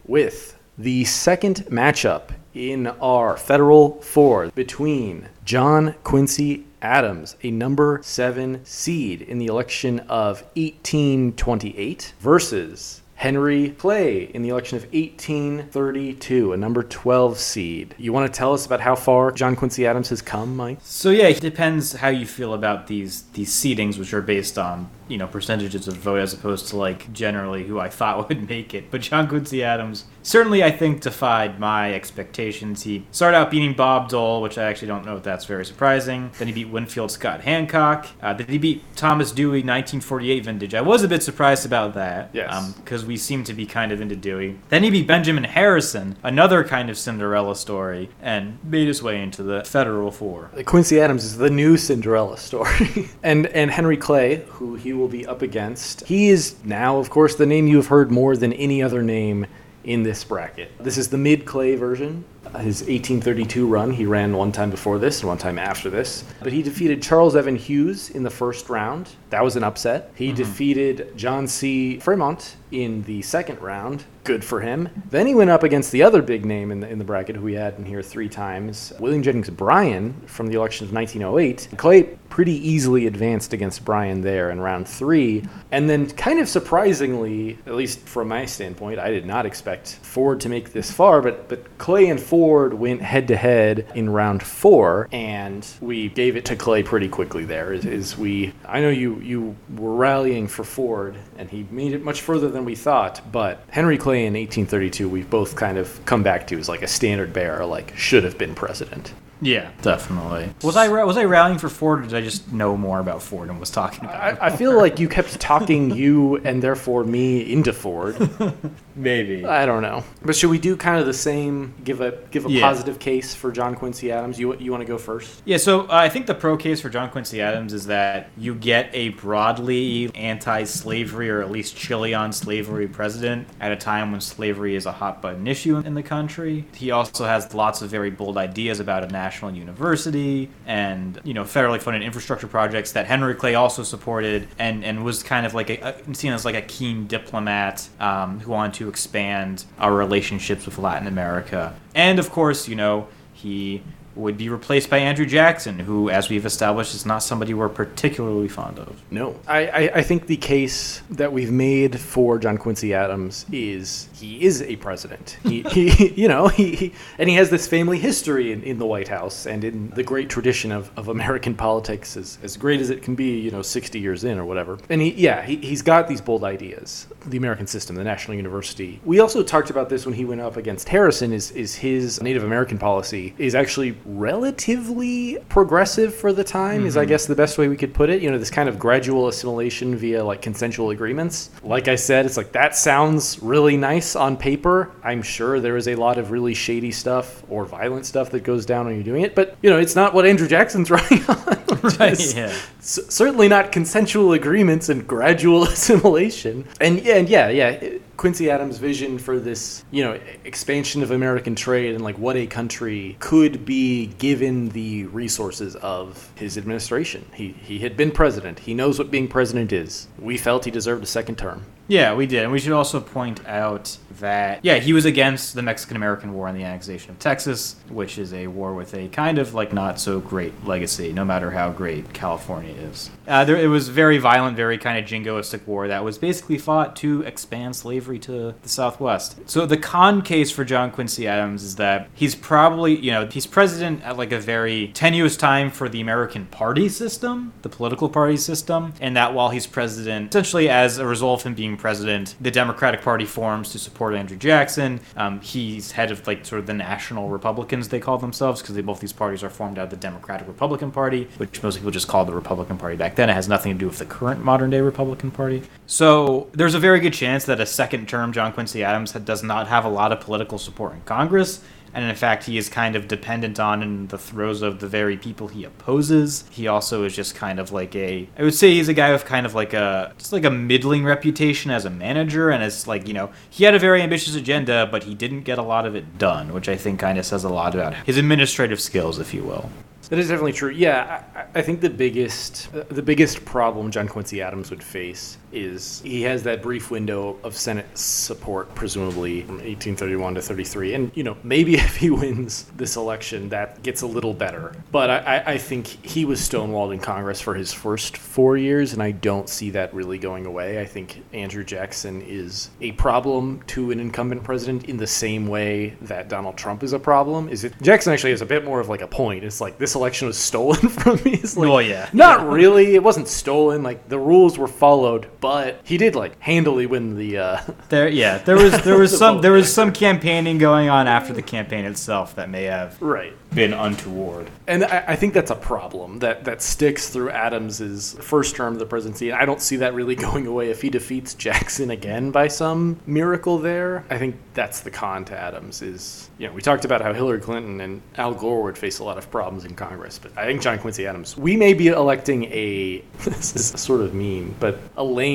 [0.06, 8.63] with the second matchup in our federal four between John Quincy Adams, a number seven
[8.65, 16.58] seed in the election of 1828, versus Henry Clay in the election of 1832, a
[16.58, 17.93] number 12 seed.
[17.97, 20.77] You want to tell us about how far John Quincy Adams has come, Mike?
[20.84, 24.89] So yeah, it depends how you feel about these these seedings, which are based on
[25.10, 28.73] you know percentages of vote as opposed to like generally who I thought would make
[28.73, 28.89] it.
[28.89, 32.83] But John Quincy Adams certainly I think defied my expectations.
[32.83, 36.29] He started out beating Bob Dole, which I actually don't know if that's very surprising.
[36.37, 38.07] Then he beat Winfield Scott Hancock.
[38.21, 40.75] Uh, then he beat Thomas Dewey, 1948 vintage.
[40.75, 42.29] I was a bit surprised about that.
[42.31, 42.73] Yes.
[42.73, 44.59] because we seem to be kind of into Dewey.
[44.69, 49.41] Then he beat Benjamin Harrison, another kind of Cinderella story, and made his way into
[49.41, 50.51] the Federal Four.
[50.65, 53.09] Quincy Adams is the new Cinderella story.
[53.23, 57.35] and and Henry Clay, who he will be up against, he is now, of course,
[57.35, 59.47] the name you have heard more than any other name
[59.83, 60.71] in this bracket.
[60.79, 62.25] This is the mid Clay version.
[62.57, 66.23] His 1832 run, he ran one time before this and one time after this.
[66.41, 69.09] But he defeated Charles Evans Hughes in the first round.
[69.29, 70.11] That was an upset.
[70.15, 70.37] He mm-hmm.
[70.37, 71.99] defeated John C.
[71.99, 74.03] Fremont in the second round.
[74.29, 74.89] Good for him.
[75.09, 77.41] Then he went up against the other big name in the, in the bracket who
[77.41, 81.69] we had in here three times, William Jennings Bryan from the election of 1908.
[81.77, 85.43] Clay pretty easily advanced against Bryan there in round three.
[85.71, 90.39] And then, kind of surprisingly, at least from my standpoint, I did not expect Ford
[90.41, 94.43] to make this far, but, but Clay and Ford went head to head in round
[94.43, 97.73] four, and we gave it to Clay pretty quickly there.
[97.73, 102.03] Is, is we, I know you, you were rallying for Ford, and he made it
[102.03, 106.23] much further than we thought, but Henry Clay in 1832, we've both kind of come
[106.23, 109.13] back to as like a standard bearer, like should have been president.
[109.41, 110.49] Yeah, definitely.
[110.63, 113.49] Was I was I rallying for Ford, or did I just know more about Ford
[113.49, 114.21] and was talking about?
[114.21, 114.38] I, it?
[114.41, 118.17] I feel like you kept talking you and therefore me into Ford.
[118.99, 119.45] Maybe.
[119.45, 120.03] I don't know.
[120.21, 121.73] But should we do kind of the same?
[121.85, 122.62] Give a give a Yeah.
[122.67, 124.38] positive case for John Quincy Adams.
[124.38, 125.41] You you want to go first?
[125.45, 128.53] Yeah, so uh, I think the pro case for John Quincy Adams is that you
[128.53, 134.19] get a broadly anti-slavery or at least chilly on slavery president at a time when
[134.19, 136.65] slavery is a hot button issue in the country.
[136.75, 141.43] He also has lots of very bold ideas about a national university and you know
[141.43, 145.69] federally funded infrastructure projects that Henry Clay also supported and and was kind of like
[145.69, 150.65] a, a seen as like a keen diplomat um, who wanted to expand our relationships
[150.65, 151.75] with Latin America.
[151.95, 153.82] And of course, you know he
[154.19, 158.47] would be replaced by Andrew Jackson, who, as we've established, is not somebody we're particularly
[158.47, 159.01] fond of.
[159.12, 159.39] No.
[159.47, 164.43] I, I, I think the case that we've made for John Quincy Adams is he
[164.43, 165.38] is a president.
[165.43, 168.86] He, he you know, he, he and he has this family history in, in the
[168.86, 172.89] White House and in the great tradition of, of American politics, as, as great as
[172.89, 174.77] it can be, you know, 60 years in or whatever.
[174.89, 177.08] And he, yeah, he, he's got these bold ideas.
[177.25, 178.99] The American system, the National University.
[179.05, 182.43] We also talked about this when he went up against Harrison, is, is his Native
[182.43, 187.10] American policy is actually relatively progressive for the time, is I mm-hmm.
[187.10, 188.22] guess the best way we could put it.
[188.22, 191.50] You know, this kind of gradual assimilation via like consensual agreements.
[191.63, 194.91] Like I said, it's like that sounds really nice on paper.
[195.04, 198.65] I'm sure there is a lot of really shady stuff or violent stuff that goes
[198.65, 201.60] down when you're doing it, but you know, it's not what Andrew Jackson's running on.
[202.00, 202.54] Right, yeah.
[202.80, 206.65] c- certainly not consensual agreements and gradual assimilation.
[206.82, 207.98] And yeah, and yeah, yeah.
[208.19, 212.45] Quincy Adams' vision for this, you know, expansion of American trade and like what a
[212.45, 217.25] country could be given the resources of his administration.
[217.34, 218.60] He he had been president.
[218.60, 220.10] He knows what being president is.
[220.19, 221.63] We felt he deserved a second term.
[221.89, 222.43] Yeah, we did.
[222.43, 226.47] And we should also point out that, yeah, he was against the Mexican American War
[226.47, 229.99] and the annexation of Texas, which is a war with a kind of like not
[229.99, 233.10] so great legacy, no matter how great California is.
[233.28, 236.95] Uh, there, it was very violent, very kind of jingoistic war that was basically fought
[236.97, 239.38] to expand slavery to the Southwest.
[239.49, 243.47] So the con case for John Quincy Adams is that he's probably, you know, he's
[243.47, 248.38] president at like a very tenuous time for the American party system, the political party
[248.38, 252.51] system, and that while he's president, essentially as a result of him being president, the
[252.51, 254.99] Democratic Party forms to support Andrew Jackson.
[255.15, 258.99] Um, he's head of like sort of the National Republicans, they call themselves, because both
[258.99, 262.27] these parties are formed out of the Democratic Republican Party, which most people just called
[262.27, 263.29] the Republican Party back then.
[263.29, 265.63] It has nothing to do with the current modern day Republican Party.
[265.87, 269.41] So there's a very good chance that a second term John Quincy Adams had- does
[269.43, 271.61] not have a lot of political support in Congress.
[271.93, 275.17] And in fact, he is kind of dependent on in the throes of the very
[275.17, 276.45] people he opposes.
[276.49, 279.25] He also is just kind of like a, I would say he's a guy with
[279.25, 282.49] kind of like a, just like a middling reputation as a manager.
[282.49, 285.58] And it's like, you know, he had a very ambitious agenda, but he didn't get
[285.58, 288.18] a lot of it done, which I think kind of says a lot about his
[288.18, 289.70] administrative skills, if you will.
[290.09, 290.72] That is definitely true.
[290.72, 295.38] Yeah, I, I think the biggest uh, the biggest problem John Quincy Adams would face
[295.52, 301.12] is he has that brief window of Senate support, presumably from 1831 to 33, and
[301.16, 304.76] you know maybe if he wins this election, that gets a little better.
[304.91, 309.04] But I, I, think he was stonewalled in Congress for his first four years, and
[309.04, 310.80] I don't see that really going away.
[310.80, 315.95] I think Andrew Jackson is a problem to an incumbent president in the same way
[316.02, 317.50] that Donald Trump is a problem.
[317.50, 319.43] Is it Jackson actually has a bit more of like a point?
[319.43, 321.34] It's like this election was stolen from me.
[321.34, 322.10] It's like, Well, yeah.
[322.14, 322.95] not really.
[322.95, 323.84] It wasn't stolen.
[323.84, 327.37] Like the rules were followed, but he did like handily win the.
[327.37, 331.07] Uh, There, yeah, there was there was The some there was some campaigning going on
[331.07, 333.33] after the campaign itself that may have right.
[333.53, 334.49] been untoward.
[334.67, 338.79] And I, I think that's a problem that, that sticks through Adams's first term of
[338.79, 339.29] the presidency.
[339.29, 342.99] And I don't see that really going away if he defeats Jackson again by some
[343.07, 344.05] miracle there.
[344.09, 347.39] I think that's the con to Adams is, you know, we talked about how Hillary
[347.39, 350.61] Clinton and Al Gore would face a lot of problems in Congress, but I think
[350.61, 355.03] John Quincy Adams, we may be electing a, this is sort of mean, but a
[355.03, 355.28] lame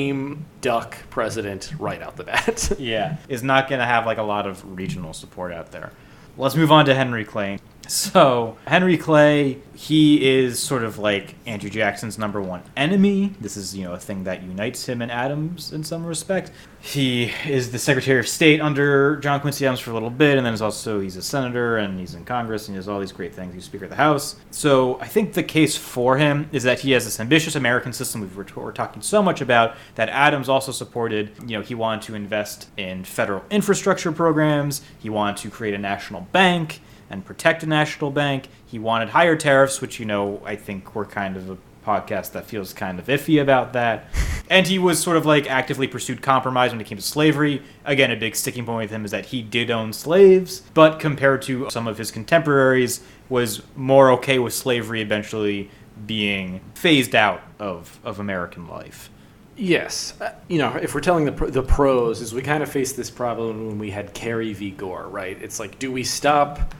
[0.61, 2.71] duck president right out the bat.
[2.79, 5.91] Yeah, is not going to have like a lot of regional support out there.
[6.37, 7.59] Let's move on to Henry Clay.
[7.87, 13.33] So, Henry Clay, he is sort of like Andrew Jackson's number one enemy.
[13.39, 16.51] This is, you know, a thing that unites him and Adams in some respect.
[16.81, 20.45] He is the Secretary of State under John Quincy Adams for a little bit, and
[20.45, 23.11] then is also he's a senator and he's in Congress and he does all these
[23.11, 23.53] great things.
[23.53, 24.35] He's Speaker of the House.
[24.49, 28.21] So, I think the case for him is that he has this ambitious American system
[28.21, 31.31] we've, we're, we're talking so much about that Adams also supported.
[31.41, 34.81] You know, he wanted to invest in federal infrastructure programs.
[34.99, 38.47] He wanted to create a national bank and protect a national bank.
[38.65, 42.45] He wanted higher tariffs, which, you know, I think we're kind of a podcast that
[42.45, 44.05] feels kind of iffy about that.
[44.47, 47.63] And he was sort of like actively pursued compromise when it came to slavery.
[47.83, 51.41] Again, a big sticking point with him is that he did own slaves, but compared
[51.43, 55.71] to some of his contemporaries, was more okay with slavery eventually
[56.05, 59.09] being phased out of, of American life.
[59.57, 62.69] Yes, uh, you know, if we're telling the pr- the pros, is we kind of
[62.69, 64.69] faced this problem when we had Kerry v.
[64.69, 65.41] Gore, right?
[65.41, 66.75] It's like, do we stop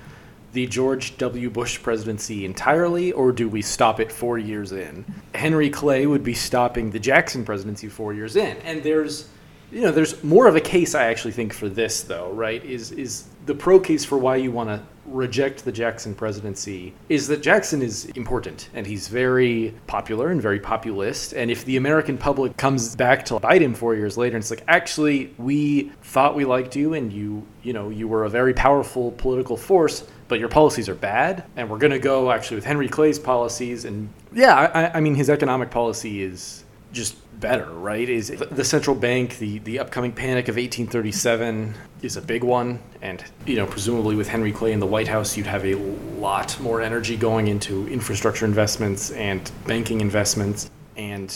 [0.56, 1.50] the George W.
[1.50, 5.04] Bush presidency entirely, or do we stop it four years in?
[5.34, 9.28] Henry Clay would be stopping the Jackson presidency four years in, and there's,
[9.70, 12.64] you know, there's more of a case I actually think for this though, right?
[12.64, 17.28] Is is the pro case for why you want to reject the Jackson presidency is
[17.28, 21.34] that Jackson is important and he's very popular and very populist.
[21.34, 24.50] And if the American public comes back to bite him four years later and it's
[24.50, 28.54] like, actually, we thought we liked you and you, you know, you were a very
[28.54, 31.44] powerful political force, but your policies are bad.
[31.56, 33.86] And we're going to go actually with Henry Clay's policies.
[33.86, 38.08] And yeah, I, I mean, his economic policy is just better, right?
[38.08, 42.82] Is the central bank, the, the upcoming panic of 1837 is a big one.
[43.02, 46.60] And, you know, presumably with Henry Clay in the White House, you'd have a lot
[46.60, 50.72] more energy going into infrastructure investments and banking investments.
[50.96, 51.36] And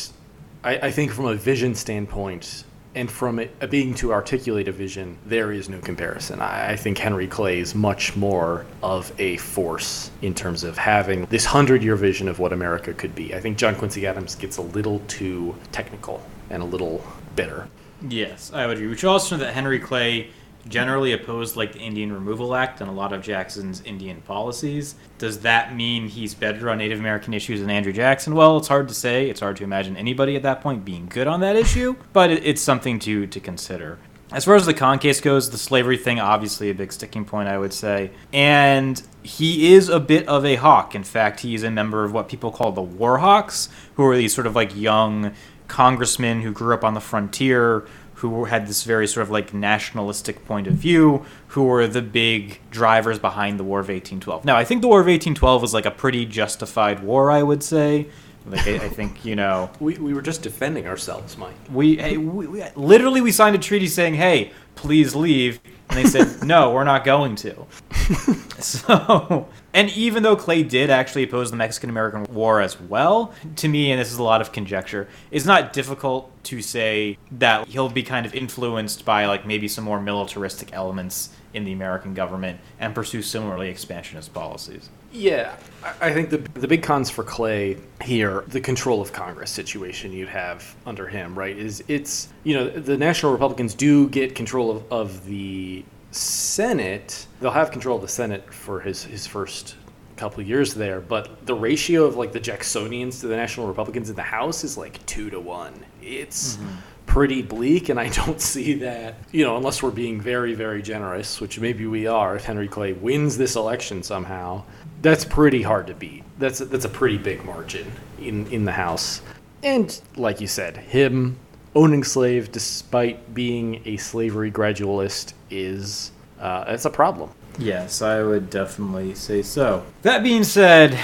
[0.63, 2.63] I, I think from a vision standpoint,
[2.95, 6.41] and from it uh, being to articulate a vision, there is no comparison.
[6.41, 11.25] I, I think Henry Clay is much more of a force in terms of having
[11.25, 13.35] this hundred year vision of what America could be.
[13.35, 17.03] I think John Quincy Adams gets a little too technical and a little
[17.35, 17.67] bitter.
[18.07, 18.87] Yes, I would agree.
[18.87, 20.29] We should also know that Henry Clay
[20.67, 24.95] generally opposed like the Indian Removal Act and a lot of Jackson's Indian policies.
[25.17, 28.35] Does that mean he's better on Native American issues than Andrew Jackson?
[28.35, 29.29] Well, it's hard to say.
[29.29, 32.45] It's hard to imagine anybody at that point being good on that issue, but it,
[32.45, 33.99] it's something to to consider.
[34.31, 37.49] As far as the con case goes, the slavery thing obviously a big sticking point,
[37.49, 38.11] I would say.
[38.31, 40.93] And he is a bit of a hawk.
[40.93, 44.15] In fact, he is a member of what people call the War Hawks, who are
[44.15, 45.33] these sort of like young
[45.67, 47.87] congressmen who grew up on the frontier,
[48.19, 52.59] who had this very sort of like nationalistic point of view, who were the big
[52.69, 54.43] drivers behind the War of 1812.
[54.45, 57.63] Now, I think the War of 1812 was like a pretty justified war, I would
[57.63, 58.07] say.
[58.45, 61.53] Like, I, I think, you know, We, we were just defending ourselves, Mike.
[61.71, 65.59] we, hey, we, we literally we signed a treaty saying, "Hey, please leave,"
[65.89, 67.65] and they said, "No, we're not going to."
[68.59, 73.67] so, and even though Clay did actually oppose the Mexican American War as well, to
[73.67, 77.89] me, and this is a lot of conjecture, it's not difficult to say that he'll
[77.89, 82.59] be kind of influenced by like maybe some more militaristic elements in the American government
[82.79, 84.89] and pursue similarly expansionist policies.
[85.11, 85.55] Yeah,
[86.01, 90.29] I think the the big cons for Clay here, the control of Congress situation you'd
[90.29, 91.57] have under him, right?
[91.57, 97.25] Is it's you know the National Republicans do get control of, of the Senate.
[97.41, 99.75] They'll have control of the Senate for his his first
[100.15, 104.09] couple of years there, but the ratio of like the Jacksonians to the National Republicans
[104.09, 105.73] in the House is like two to one.
[106.03, 106.75] It's mm-hmm.
[107.09, 111.41] Pretty bleak, and I don't see that, you know, unless we're being very, very generous,
[111.41, 114.63] which maybe we are, if Henry Clay wins this election somehow,
[115.01, 116.23] that's pretty hard to beat.
[116.37, 119.21] That's a, that's a pretty big margin in, in the House.
[119.63, 121.37] And like you said, him
[121.75, 127.31] owning slave despite being a slavery gradualist is uh, it's a problem.
[127.57, 129.83] Yes, I would definitely say so.
[130.03, 130.97] That being said,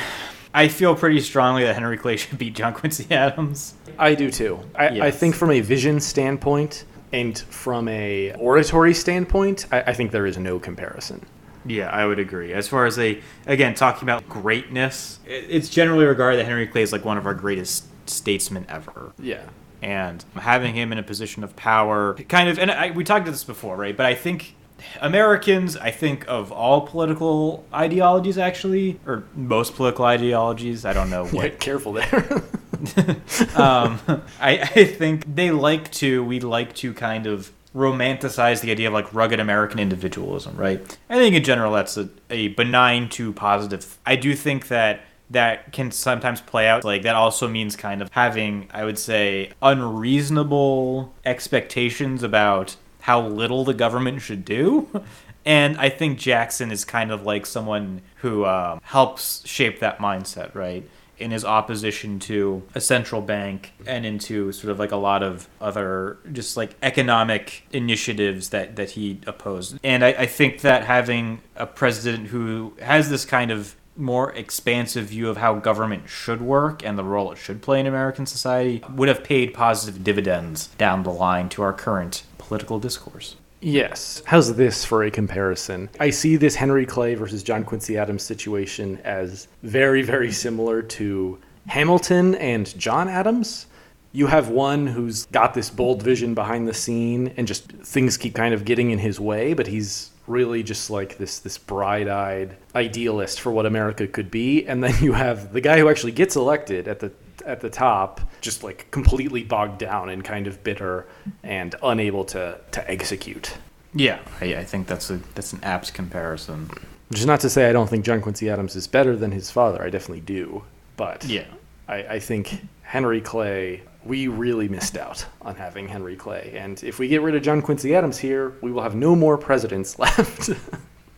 [0.55, 3.75] I feel pretty strongly that Henry Clay should beat John Quincy Adams.
[3.99, 4.59] I do too.
[4.75, 10.11] I, I think from a vision standpoint and from a oratory standpoint, I, I think
[10.11, 11.25] there is no comparison.
[11.65, 12.53] Yeah, I would agree.
[12.53, 16.91] As far as a again talking about greatness, it's generally regarded that Henry Clay is
[16.91, 19.13] like one of our greatest statesmen ever.
[19.19, 19.43] Yeah.
[19.81, 23.31] and having him in a position of power kind of and I, we talked about
[23.31, 24.55] this before right but i think
[25.01, 31.25] americans i think of all political ideologies actually or most political ideologies i don't know
[31.29, 31.43] what.
[31.43, 32.43] Get careful there.
[33.55, 33.99] um,
[34.39, 38.93] I, I think they like to we like to kind of romanticize the idea of
[38.93, 40.97] like rugged american individualism right?
[41.09, 43.97] I think in general that's a, a benign to positive.
[44.05, 48.09] I do think that that can sometimes play out like that also means kind of
[48.11, 52.75] having i would say unreasonable expectations about
[53.05, 54.87] how little the government should do
[55.45, 60.53] and i think jackson is kind of like someone who um, helps shape that mindset
[60.55, 65.23] right in his opposition to a central bank and into sort of like a lot
[65.23, 69.79] of other just like economic initiatives that, that he opposed.
[69.83, 75.05] And I, I think that having a president who has this kind of more expansive
[75.05, 78.83] view of how government should work and the role it should play in American society
[78.89, 83.35] would have paid positive dividends down the line to our current political discourse.
[83.61, 84.21] Yes.
[84.25, 85.89] How's this for a comparison?
[85.99, 91.39] I see this Henry Clay versus John Quincy Adams situation as very, very similar to
[91.67, 93.65] Hamilton and John Adams.
[94.11, 98.35] You have one who's got this bold vision behind the scene and just things keep
[98.35, 103.41] kind of getting in his way, but he's really just like this this bright-eyed idealist
[103.41, 104.65] for what America could be.
[104.65, 107.11] And then you have the guy who actually gets elected at the
[107.45, 111.07] at the top, just like completely bogged down and kind of bitter
[111.43, 113.57] and unable to to execute.
[113.93, 116.69] Yeah, I, I think that's a that's an apt comparison.
[117.09, 119.51] Which is not to say I don't think John Quincy Adams is better than his
[119.51, 119.81] father.
[119.83, 120.63] I definitely do.
[120.97, 121.45] But Yeah.
[121.87, 126.53] I, I think Henry Clay, we really missed out on having Henry Clay.
[126.57, 129.37] And if we get rid of John Quincy Adams here, we will have no more
[129.37, 130.49] presidents left.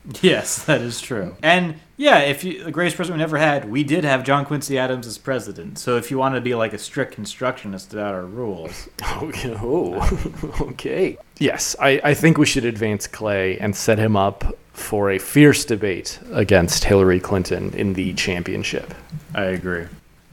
[0.22, 1.36] Yes, that is true.
[1.44, 4.78] And yeah, if you the greatest president we ever had, we did have John Quincy
[4.78, 5.80] Adams as president.
[5.80, 8.88] So if you want to be like a strict constructionist about our rules,
[9.22, 9.56] okay.
[9.62, 11.18] Oh, okay.
[11.40, 15.66] Yes, I, I think we should advance Clay and set him up for a fierce
[15.66, 18.94] debate against Hillary Clinton in the championship.
[19.34, 19.88] I agree.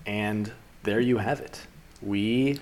[0.07, 0.53] And
[0.83, 1.61] there you have it.
[2.03, 2.61] We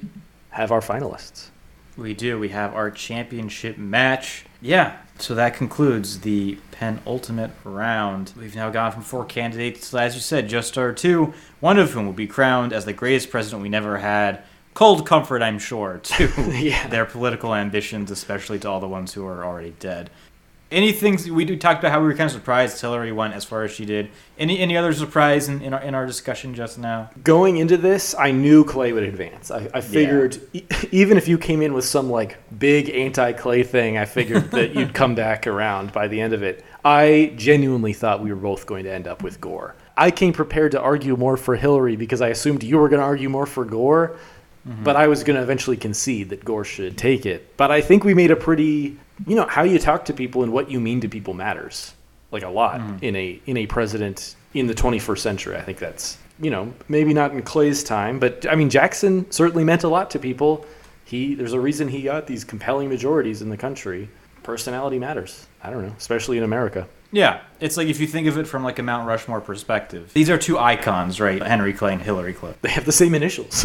[0.50, 1.48] have our finalists.
[1.96, 2.38] We do.
[2.38, 4.46] We have our championship match.
[4.60, 4.96] Yeah.
[5.22, 8.32] So that concludes the penultimate round.
[8.36, 11.92] We've now gone from four candidates to, as you said, just our two, one of
[11.92, 14.42] whom will be crowned as the greatest president we never had.
[14.74, 16.88] Cold comfort, I'm sure, to Yeah.
[16.88, 20.10] their political ambitions, especially to all the ones who are already dead.
[20.72, 23.62] Anything we do talked about how we were kind of surprised Hillary went as far
[23.62, 24.10] as she did.
[24.38, 27.10] Any any other surprise in, in our in our discussion just now?
[27.22, 29.50] going into this, I knew Clay would advance.
[29.50, 33.98] I, I figured e- even if you came in with some like big anti-Clay thing,
[33.98, 36.64] I figured that you'd come back around by the end of it.
[36.84, 39.76] I genuinely thought we were both going to end up with Gore.
[39.96, 43.06] I came prepared to argue more for Hillary because I assumed you were going to
[43.06, 44.16] argue more for Gore,
[44.66, 44.82] mm-hmm.
[44.82, 47.56] but I was going to eventually concede that Gore should take it.
[47.56, 50.52] But I think we made a pretty, you know, how you talk to people and
[50.52, 51.94] what you mean to people matters
[52.32, 53.04] like a lot mm-hmm.
[53.04, 55.56] in a in a president in the 21st century.
[55.56, 59.62] I think that's you know maybe not in Clay's time, but I mean Jackson certainly
[59.62, 60.66] meant a lot to people.
[61.04, 64.08] He there's a reason he got these compelling majorities in the country.
[64.42, 65.46] Personality matters.
[65.62, 66.88] I don't know, especially in America.
[67.12, 70.12] Yeah, it's like if you think of it from like a Mount Rushmore perspective.
[70.14, 71.40] These are two icons, right?
[71.42, 72.58] Henry Clay and Hillary Clinton.
[72.62, 73.64] They have the same initials.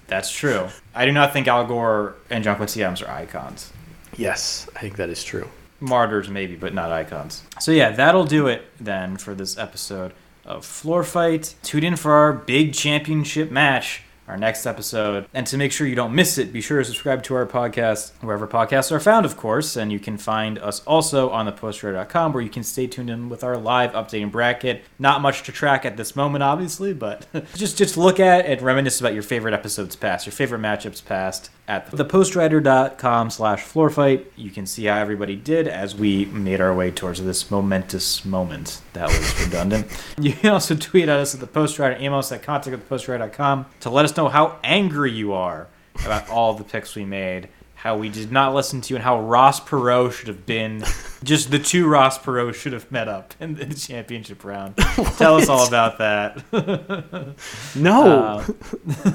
[0.06, 0.66] That's true.
[0.94, 3.70] I do not think Al Gore and John Quincy Adams are icons.
[4.16, 5.48] Yes, I think that is true.
[5.80, 7.42] Martyrs, maybe, but not icons.
[7.60, 10.12] So yeah, that'll do it then for this episode
[10.44, 11.54] of Floor Fight.
[11.62, 15.26] Tune in for our big championship match, our next episode.
[15.32, 18.12] And to make sure you don't miss it, be sure to subscribe to our podcast
[18.20, 19.76] wherever podcasts are found, of course.
[19.76, 23.42] And you can find us also on thepostrider.com where you can stay tuned in with
[23.42, 24.84] our live updating bracket.
[24.98, 29.00] Not much to track at this moment, obviously, but just just look at and reminisce
[29.00, 34.32] about your favorite episodes past, your favorite matchups past at thepostrider.com slash floorfight.
[34.34, 38.82] You can see how everybody did as we made our way towards this momentous moment.
[38.94, 39.86] That was redundant.
[40.18, 43.66] You can also tweet at us at the postrider, email us at contact at thepostrider.com
[43.80, 45.68] to let us know how angry you are
[46.04, 47.48] about all the picks we made,
[47.82, 50.84] how we did not listen to you, and how Ross Perot should have been
[51.24, 54.76] just the two Ross Perot should have met up in the championship round.
[55.16, 56.44] Tell us all about that.
[57.74, 58.44] No,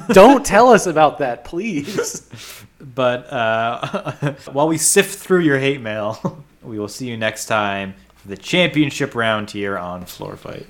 [0.09, 2.27] don't tell us about that, please.
[2.79, 7.93] But uh, while we sift through your hate mail, we will see you next time
[8.15, 10.65] for the championship round here on Floor Fight.